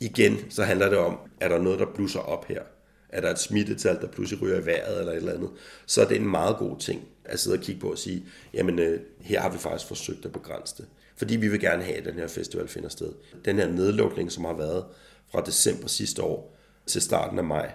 Igen, 0.00 0.50
så 0.50 0.64
handler 0.64 0.88
det 0.88 0.98
om, 0.98 1.18
er 1.40 1.48
der 1.48 1.58
noget, 1.58 1.78
der 1.78 1.86
blusser 1.94 2.20
op 2.20 2.44
her? 2.44 2.62
er 3.08 3.20
der 3.20 3.30
et 3.30 3.38
smittetal, 3.38 4.00
der 4.00 4.06
pludselig 4.06 4.42
ryger 4.42 4.60
i 4.60 4.66
vejret 4.66 4.98
eller 4.98 5.12
et 5.12 5.16
eller 5.16 5.34
andet, 5.34 5.50
så 5.86 6.02
er 6.02 6.08
det 6.08 6.16
en 6.16 6.28
meget 6.28 6.56
god 6.56 6.78
ting 6.78 7.08
at 7.24 7.40
sidde 7.40 7.56
og 7.56 7.62
kigge 7.62 7.80
på 7.80 7.90
og 7.90 7.98
sige, 7.98 8.24
jamen 8.54 8.78
øh, 8.78 9.00
her 9.20 9.40
har 9.40 9.50
vi 9.50 9.58
faktisk 9.58 9.88
forsøgt 9.88 10.24
at 10.24 10.32
begrænse 10.32 10.74
det. 10.76 10.86
Fordi 11.16 11.36
vi 11.36 11.48
vil 11.48 11.60
gerne 11.60 11.82
have, 11.82 11.96
at 11.96 12.04
den 12.04 12.14
her 12.14 12.26
festival 12.26 12.68
finder 12.68 12.88
sted. 12.88 13.12
Den 13.44 13.56
her 13.56 13.68
nedlukning, 13.68 14.32
som 14.32 14.44
har 14.44 14.52
været 14.52 14.84
fra 15.32 15.40
december 15.40 15.88
sidste 15.88 16.22
år 16.22 16.56
til 16.86 17.02
starten 17.02 17.38
af 17.38 17.44
maj, 17.44 17.72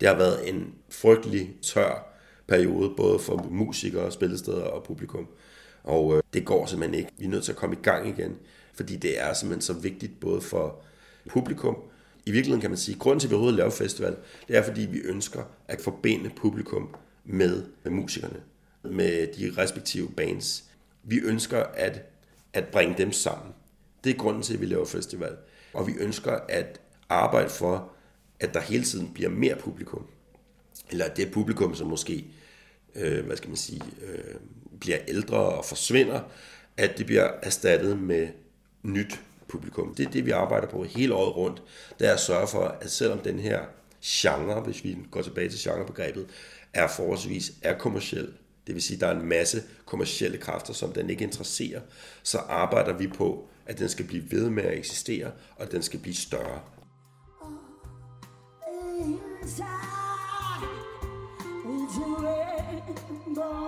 det 0.00 0.08
har 0.08 0.16
været 0.16 0.48
en 0.48 0.74
frygtelig 0.90 1.50
tør 1.62 2.11
periode, 2.52 2.90
både 2.96 3.18
for 3.18 3.48
musikere, 3.50 4.12
spillesteder 4.12 4.62
og 4.62 4.84
publikum. 4.84 5.26
Og 5.84 6.16
øh, 6.16 6.22
det 6.34 6.44
går 6.44 6.66
simpelthen 6.66 6.98
ikke. 6.98 7.10
Vi 7.18 7.24
er 7.24 7.28
nødt 7.28 7.44
til 7.44 7.52
at 7.52 7.58
komme 7.58 7.76
i 7.76 7.82
gang 7.82 8.08
igen, 8.08 8.36
fordi 8.74 8.96
det 8.96 9.20
er 9.20 9.32
simpelthen 9.32 9.62
så 9.62 9.72
vigtigt 9.72 10.20
både 10.20 10.40
for 10.40 10.82
publikum. 11.28 11.76
I 12.26 12.30
virkeligheden 12.30 12.60
kan 12.60 12.70
man 12.70 12.78
sige, 12.78 12.94
at 12.94 12.98
grunden 12.98 13.20
til, 13.20 13.26
at 13.26 13.30
vi 13.30 13.34
overhovedet 13.34 13.56
laver 13.56 13.70
festival, 13.70 14.16
det 14.48 14.56
er, 14.56 14.62
fordi 14.62 14.80
vi 14.80 14.98
ønsker 14.98 15.42
at 15.68 15.80
forbinde 15.80 16.30
publikum 16.36 16.94
med, 17.24 17.64
med 17.84 17.92
musikerne, 17.92 18.40
med 18.82 19.26
de 19.26 19.62
respektive 19.62 20.08
bands. 20.08 20.64
Vi 21.02 21.18
ønsker 21.18 21.62
at, 21.62 22.02
at 22.52 22.66
bringe 22.66 22.94
dem 22.98 23.12
sammen. 23.12 23.52
Det 24.04 24.10
er 24.10 24.18
grunden 24.18 24.42
til, 24.42 24.54
at 24.54 24.60
vi 24.60 24.66
laver 24.66 24.84
festival. 24.84 25.36
Og 25.74 25.86
vi 25.86 25.92
ønsker 26.00 26.38
at 26.48 26.80
arbejde 27.08 27.48
for, 27.50 27.92
at 28.40 28.54
der 28.54 28.60
hele 28.60 28.84
tiden 28.84 29.10
bliver 29.14 29.30
mere 29.30 29.56
publikum. 29.56 30.06
Eller 30.90 31.04
at 31.04 31.16
det 31.16 31.32
publikum, 31.32 31.74
som 31.74 31.86
måske 31.86 32.24
øh, 32.94 33.26
hvad 33.26 33.36
skal 33.36 33.48
man 33.48 33.56
sige, 33.56 33.82
øh, 34.06 34.34
bliver 34.80 34.98
ældre 35.08 35.36
og 35.36 35.64
forsvinder, 35.64 36.20
at 36.76 36.98
det 36.98 37.06
bliver 37.06 37.30
erstattet 37.42 37.98
med 37.98 38.28
nyt 38.82 39.20
publikum. 39.48 39.94
Det 39.94 40.06
er 40.06 40.10
det, 40.10 40.26
vi 40.26 40.30
arbejder 40.30 40.66
på 40.66 40.84
hele 40.84 41.14
året 41.14 41.36
rundt. 41.36 41.62
Det 41.98 42.08
er 42.08 42.12
at 42.12 42.20
sørge 42.20 42.46
for, 42.46 42.76
at 42.80 42.90
selvom 42.90 43.18
den 43.18 43.38
her 43.38 43.60
genre, 44.04 44.60
hvis 44.60 44.84
vi 44.84 44.98
går 45.10 45.22
tilbage 45.22 45.48
til 45.48 45.60
genrebegrebet, 45.70 46.26
er 46.74 46.88
forholdsvis 46.88 47.52
er 47.62 47.78
kommersiel, 47.78 48.32
det 48.66 48.74
vil 48.74 48.82
sige, 48.82 48.96
at 48.96 49.00
der 49.00 49.06
er 49.06 49.20
en 49.20 49.26
masse 49.26 49.62
kommersielle 49.86 50.38
kræfter, 50.38 50.72
som 50.72 50.92
den 50.92 51.10
ikke 51.10 51.24
interesserer, 51.24 51.80
så 52.22 52.38
arbejder 52.38 52.92
vi 52.92 53.06
på, 53.06 53.48
at 53.66 53.78
den 53.78 53.88
skal 53.88 54.06
blive 54.06 54.30
ved 54.30 54.50
med 54.50 54.62
at 54.62 54.78
eksistere, 54.78 55.30
og 55.56 55.62
at 55.62 55.72
den 55.72 55.82
skal 55.82 56.00
blive 56.00 56.14
større. 56.14 56.60
Inside, 59.42 60.01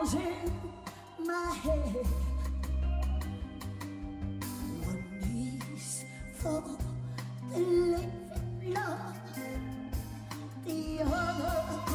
rainbows 0.05 0.14
in 0.14 1.27
my 1.27 1.55
head. 1.55 2.07
One 4.85 5.75
is 5.77 6.05
for 6.35 6.62
the 7.53 7.59
living 7.59 8.75
love, 8.75 9.17
the 10.67 11.03
other 11.03 11.94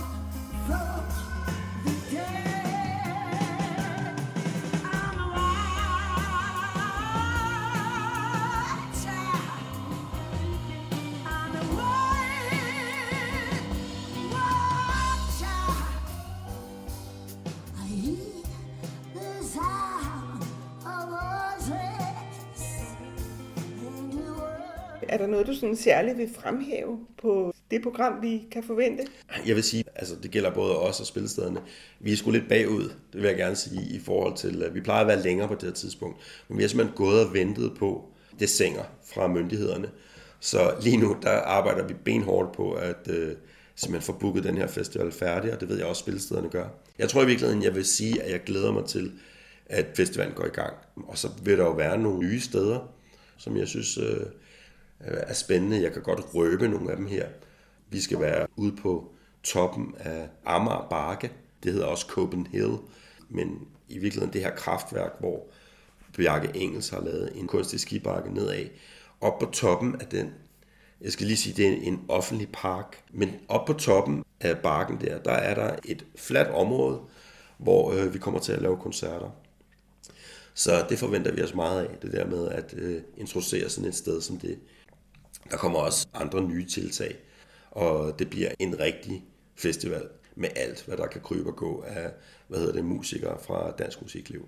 Er 25.10 25.17
der 25.17 25.28
noget, 25.28 25.48
du 25.48 25.54
sådan 25.54 25.76
særligt 25.76 26.17
vil 26.17 26.30
fremhæve 26.36 27.00
på 27.22 27.54
det 27.72 27.84
program, 27.84 28.22
vi 28.22 28.41
kan 28.52 28.63
forvente? 28.63 29.04
Jeg 29.45 29.56
vil 29.56 29.63
sige, 29.63 29.84
altså 29.95 30.15
det 30.24 30.32
gælder 30.32 30.54
både 30.54 30.80
os 30.80 31.00
og 31.00 31.06
spillestederne. 31.06 31.60
Vi 32.00 32.12
er 32.12 32.15
sgu 32.15 32.32
lidt 32.32 32.50
bagud, 32.50 32.84
det 32.84 33.22
vil 33.22 33.24
jeg 33.24 33.38
gerne 33.38 33.56
sige, 33.56 33.82
i 33.95 34.00
forhold 34.00 34.38
til, 34.38 34.63
at 34.63 34.76
vi 34.76 34.82
plejer 34.82 35.02
at 35.02 35.08
være 35.08 35.22
længere 35.22 35.48
på 35.48 35.54
det 35.54 35.63
her 35.63 35.72
tidspunkt. 35.72 36.17
Men 36.48 36.58
vi 36.58 36.63
har 36.63 36.67
simpelthen 36.67 36.98
gået 36.98 37.26
og 37.26 37.34
ventet 37.34 37.72
på 37.78 38.06
det 38.39 38.50
sænger 38.50 38.84
fra 39.06 39.28
myndighederne. 39.28 39.89
Så 40.39 40.74
lige 40.82 40.98
nu, 40.98 41.17
der 41.22 41.32
arbejder 41.32 41.88
vi 41.88 41.93
benhårdt 41.93 42.52
på 42.52 42.74
at 42.74 43.08
øh, 43.10 43.36
simpelthen 43.76 44.13
få 44.13 44.19
booket 44.19 44.43
den 44.43 44.58
her 44.58 44.67
festival 44.67 45.12
færdig, 45.12 45.54
og 45.54 45.62
det 45.62 45.69
ved 45.69 45.78
jeg 45.78 45.86
også, 45.86 46.00
spillestederne 46.00 46.50
gør. 46.50 46.67
Jeg 47.00 47.10
tror 47.10 47.24
i 47.24 47.26
virkeligheden, 47.26 47.63
jeg 47.63 47.76
vil 47.76 47.86
sige, 47.86 48.22
at 48.22 48.32
jeg 48.32 48.43
glæder 48.43 48.72
mig 48.72 48.86
til, 48.86 49.12
at 49.65 49.86
festivalen 49.95 50.34
går 50.34 50.45
i 50.45 50.50
gang. 50.50 50.74
Og 50.95 51.17
så 51.17 51.30
vil 51.43 51.58
der 51.58 51.63
jo 51.63 51.72
være 51.72 51.98
nogle 51.98 52.19
nye 52.19 52.39
steder, 52.39 52.80
som 53.38 53.58
jeg 53.58 53.67
synes 53.67 53.98
øh, 53.98 54.26
Øh, 55.08 55.18
er 55.22 55.34
spændende. 55.34 55.82
Jeg 55.82 55.94
kan 55.94 56.02
godt 56.02 56.26
røbe 56.34 56.68
nogle 56.68 56.92
af 56.92 56.98
dem 56.98 57.08
her. 57.08 57.28
Vi 57.90 58.02
skal 58.02 58.20
være 58.20 58.48
ude 58.56 58.76
på 58.76 59.12
toppen 59.44 59.96
af 60.00 60.30
Amager 60.46 60.88
Bakke. 60.90 61.32
Det 61.64 61.74
hedder 61.74 61.88
også 61.88 62.06
Copenhagen. 62.06 62.80
Men 63.30 63.68
i 63.90 63.98
virkeligheden 63.98 64.34
det 64.34 64.42
her 64.42 64.56
kraftværk, 64.56 65.12
hvor 65.20 65.48
Bjarke 66.18 66.52
Engels 66.56 66.90
har 66.90 67.02
lavet 67.02 67.32
en 67.36 67.48
kunstig 67.48 67.80
skibakke 67.80 68.34
nedad. 68.34 68.66
Op 69.22 69.40
på 69.40 69.46
toppen 69.46 69.96
af 70.02 70.08
den, 70.08 70.34
jeg 71.02 71.12
skal 71.12 71.28
lige 71.28 71.38
sige, 71.38 71.54
det 71.54 71.68
er 71.68 71.78
en 71.82 72.06
offentlig 72.08 72.50
park, 72.54 73.04
men 73.14 73.30
op 73.48 73.66
på 73.66 73.74
toppen 73.74 74.24
af 74.40 74.58
bakken 74.58 75.02
der, 75.02 75.20
der 75.20 75.32
er 75.32 75.56
der 75.56 75.76
et 75.86 76.06
fladt 76.16 76.48
område, 76.48 77.00
hvor 77.58 77.94
øh, 77.94 78.14
vi 78.14 78.20
kommer 78.20 78.40
til 78.40 78.52
at 78.52 78.62
lave 78.62 78.78
koncerter. 78.78 79.30
Så 80.54 80.86
det 80.90 81.00
forventer 81.00 81.32
vi 81.32 81.42
os 81.42 81.56
meget 81.56 81.86
af, 81.86 81.98
det 82.02 82.12
der 82.12 82.26
med 82.26 82.48
at 82.48 82.74
øh, 82.78 83.02
introducere 83.18 83.70
sådan 83.70 83.90
et 83.90 83.96
sted 83.96 84.22
som 84.22 84.40
det. 84.40 84.60
Der 85.52 85.58
kommer 85.58 85.80
også 85.80 86.08
andre 86.13 86.47
nye 86.47 86.65
tiltag, 86.65 87.15
og 87.71 88.19
det 88.19 88.30
bliver 88.30 88.49
en 88.60 88.80
rigtig 88.80 89.23
festival 89.56 90.04
med 90.36 90.49
alt, 90.56 90.84
hvad 90.88 90.97
der 90.97 91.08
kan 91.08 91.21
krybe 91.21 91.49
og 91.49 91.56
gå 91.56 91.84
af 91.88 92.10
hvad 92.47 92.60
hedder 92.60 92.73
det, 92.73 92.86
musikere 92.86 93.38
fra 93.47 93.71
dansk 93.71 94.02
musikliv. 94.02 94.47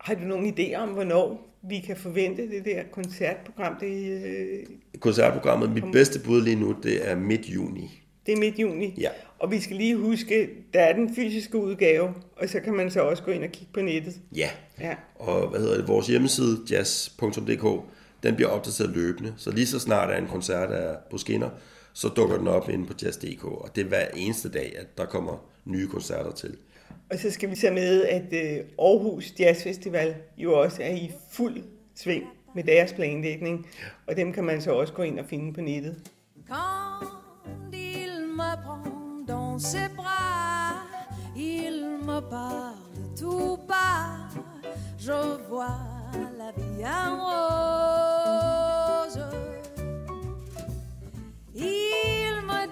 Har 0.00 0.14
du 0.14 0.20
nogen 0.20 0.54
idé 0.58 0.74
om, 0.74 0.88
hvornår 0.88 1.56
vi 1.62 1.80
kan 1.80 1.96
forvente 1.96 2.50
det 2.50 2.64
der 2.64 2.82
koncertprogram? 2.92 3.76
Det, 3.80 4.22
øh... 4.24 4.66
Koncertprogrammet, 5.00 5.70
mit 5.70 5.84
bedste 5.92 6.20
bud 6.20 6.42
lige 6.42 6.56
nu, 6.56 6.76
det 6.82 7.10
er 7.10 7.16
midt 7.16 7.48
juni. 7.48 8.02
Det 8.26 8.32
er 8.32 8.38
midt 8.38 8.58
juni? 8.58 8.94
Ja. 9.00 9.08
Og 9.38 9.50
vi 9.50 9.60
skal 9.60 9.76
lige 9.76 9.96
huske, 9.96 10.48
der 10.74 10.80
er 10.80 10.92
den 10.92 11.14
fysiske 11.14 11.58
udgave, 11.58 12.14
og 12.36 12.48
så 12.48 12.60
kan 12.60 12.74
man 12.74 12.90
så 12.90 13.00
også 13.00 13.22
gå 13.22 13.30
ind 13.30 13.44
og 13.44 13.50
kigge 13.50 13.72
på 13.72 13.80
nettet. 13.80 14.14
Ja. 14.36 14.50
ja. 14.80 14.94
Og 15.14 15.48
hvad 15.48 15.60
hedder 15.60 15.76
det, 15.76 15.88
vores 15.88 16.06
hjemmeside, 16.06 16.58
jazz.dk, 16.70 17.64
den 18.26 18.36
bliver 18.36 18.48
opdateret 18.48 18.90
løbende. 18.90 19.34
Så 19.36 19.50
lige 19.50 19.66
så 19.66 19.78
snart 19.78 20.10
er 20.10 20.16
en 20.16 20.26
koncert 20.26 20.70
er 20.70 20.96
på 21.10 21.18
skinner, 21.18 21.50
så 21.92 22.08
dukker 22.08 22.38
den 22.38 22.48
op 22.48 22.68
inde 22.68 22.86
på 22.86 22.92
jazz.dk. 23.02 23.44
Og 23.44 23.70
det 23.74 23.84
er 23.84 23.88
hver 23.88 24.06
eneste 24.16 24.48
dag, 24.48 24.76
at 24.78 24.98
der 24.98 25.04
kommer 25.04 25.44
nye 25.64 25.88
koncerter 25.88 26.30
til. 26.32 26.56
Og 27.10 27.18
så 27.18 27.30
skal 27.30 27.50
vi 27.50 27.56
tage 27.56 27.74
med, 27.74 28.04
at 28.04 28.32
øh, 28.32 28.64
Aarhus 28.78 29.32
Jazz 29.38 29.62
Festival 29.62 30.14
jo 30.36 30.60
også 30.60 30.82
er 30.82 30.94
i 30.94 31.12
fuld 31.30 31.62
sving 31.94 32.24
med 32.54 32.64
deres 32.64 32.92
planlægning. 32.92 33.66
Og 34.06 34.16
dem 34.16 34.32
kan 34.32 34.44
man 34.44 34.62
så 34.62 34.72
også 34.72 34.92
gå 34.92 35.02
ind 35.02 35.18
og 35.18 35.26
finde 35.26 35.52
på 35.52 35.60
nettet. 35.60 35.96
Quand 36.48 37.08
il 37.72 38.26
me 38.36 38.56
prend 38.64 39.26
dans 39.28 39.62
ses 39.62 39.90
bras, 39.96 40.86
il 41.36 41.98
me 42.02 42.20
parle 42.30 42.76
tout 43.20 43.58
bas, 43.68 44.34
je 44.98 45.48
vois 45.48 45.96
la 46.38 46.52
vie 46.52 46.84
en 46.84 47.20
rose. 47.20 48.15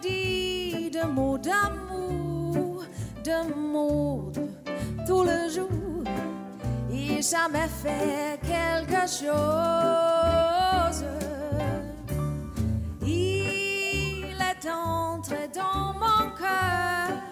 De 0.09 1.07
mots 1.07 1.39
d'amour, 1.39 2.85
de 3.25 3.55
mots 3.55 4.33
tout 5.07 5.23
le 5.23 5.49
jour, 5.51 5.71
ça 7.23 7.49
m'a 7.49 7.67
fait 7.69 8.39
quelque 8.43 9.07
chose. 9.07 11.05
Il 13.01 14.37
est 14.51 14.69
entré 14.71 15.49
dans 15.55 15.95
mon 15.95 16.31
cœur 16.37 17.23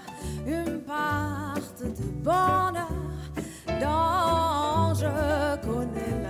une 0.46 0.80
part 0.80 1.60
de 1.78 1.88
bonheur 2.22 2.88
dont 3.80 4.94
je 4.94 5.56
connais 5.66 6.21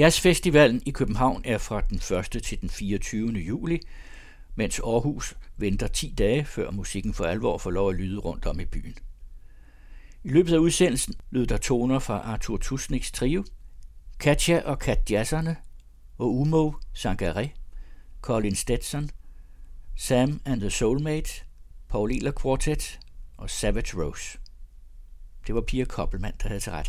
Jazzfestivalen 0.00 0.82
i 0.86 0.90
København 0.90 1.42
er 1.44 1.58
fra 1.58 1.80
den 1.80 1.96
1. 2.36 2.42
til 2.42 2.60
den 2.60 2.70
24. 2.70 3.32
juli, 3.32 3.80
mens 4.54 4.78
Aarhus 4.78 5.36
venter 5.56 5.86
10 5.86 6.14
dage, 6.18 6.44
før 6.44 6.70
musikken 6.70 7.14
for 7.14 7.24
alvor 7.24 7.58
får 7.58 7.70
lov 7.70 7.90
at 7.90 7.96
lyde 7.96 8.18
rundt 8.18 8.46
om 8.46 8.60
i 8.60 8.64
byen. 8.64 8.94
I 10.24 10.28
løbet 10.28 10.54
af 10.54 10.58
udsendelsen 10.58 11.14
lød 11.30 11.46
der 11.46 11.56
toner 11.56 11.98
fra 11.98 12.18
Arthur 12.18 12.56
Tusniks 12.56 13.12
trio, 13.12 13.44
Katja 14.20 14.62
og 14.64 14.78
Katjasserne, 14.78 15.56
og 16.18 16.34
Umo 16.34 16.72
Sangaré, 16.94 17.48
Colin 18.20 18.54
Stetson, 18.54 19.10
Sam 19.96 20.40
and 20.44 20.60
the 20.60 20.70
Soulmate, 20.70 21.44
Paul 21.88 22.12
Eler 22.12 22.32
Quartet 22.42 23.00
og 23.36 23.50
Savage 23.50 24.04
Rose. 24.04 24.38
Det 25.46 25.54
var 25.54 25.60
Pia 25.60 25.84
Koppelmann, 25.84 26.36
der 26.42 26.48
havde 26.48 26.60
til 26.60 26.72
ret. 26.72 26.88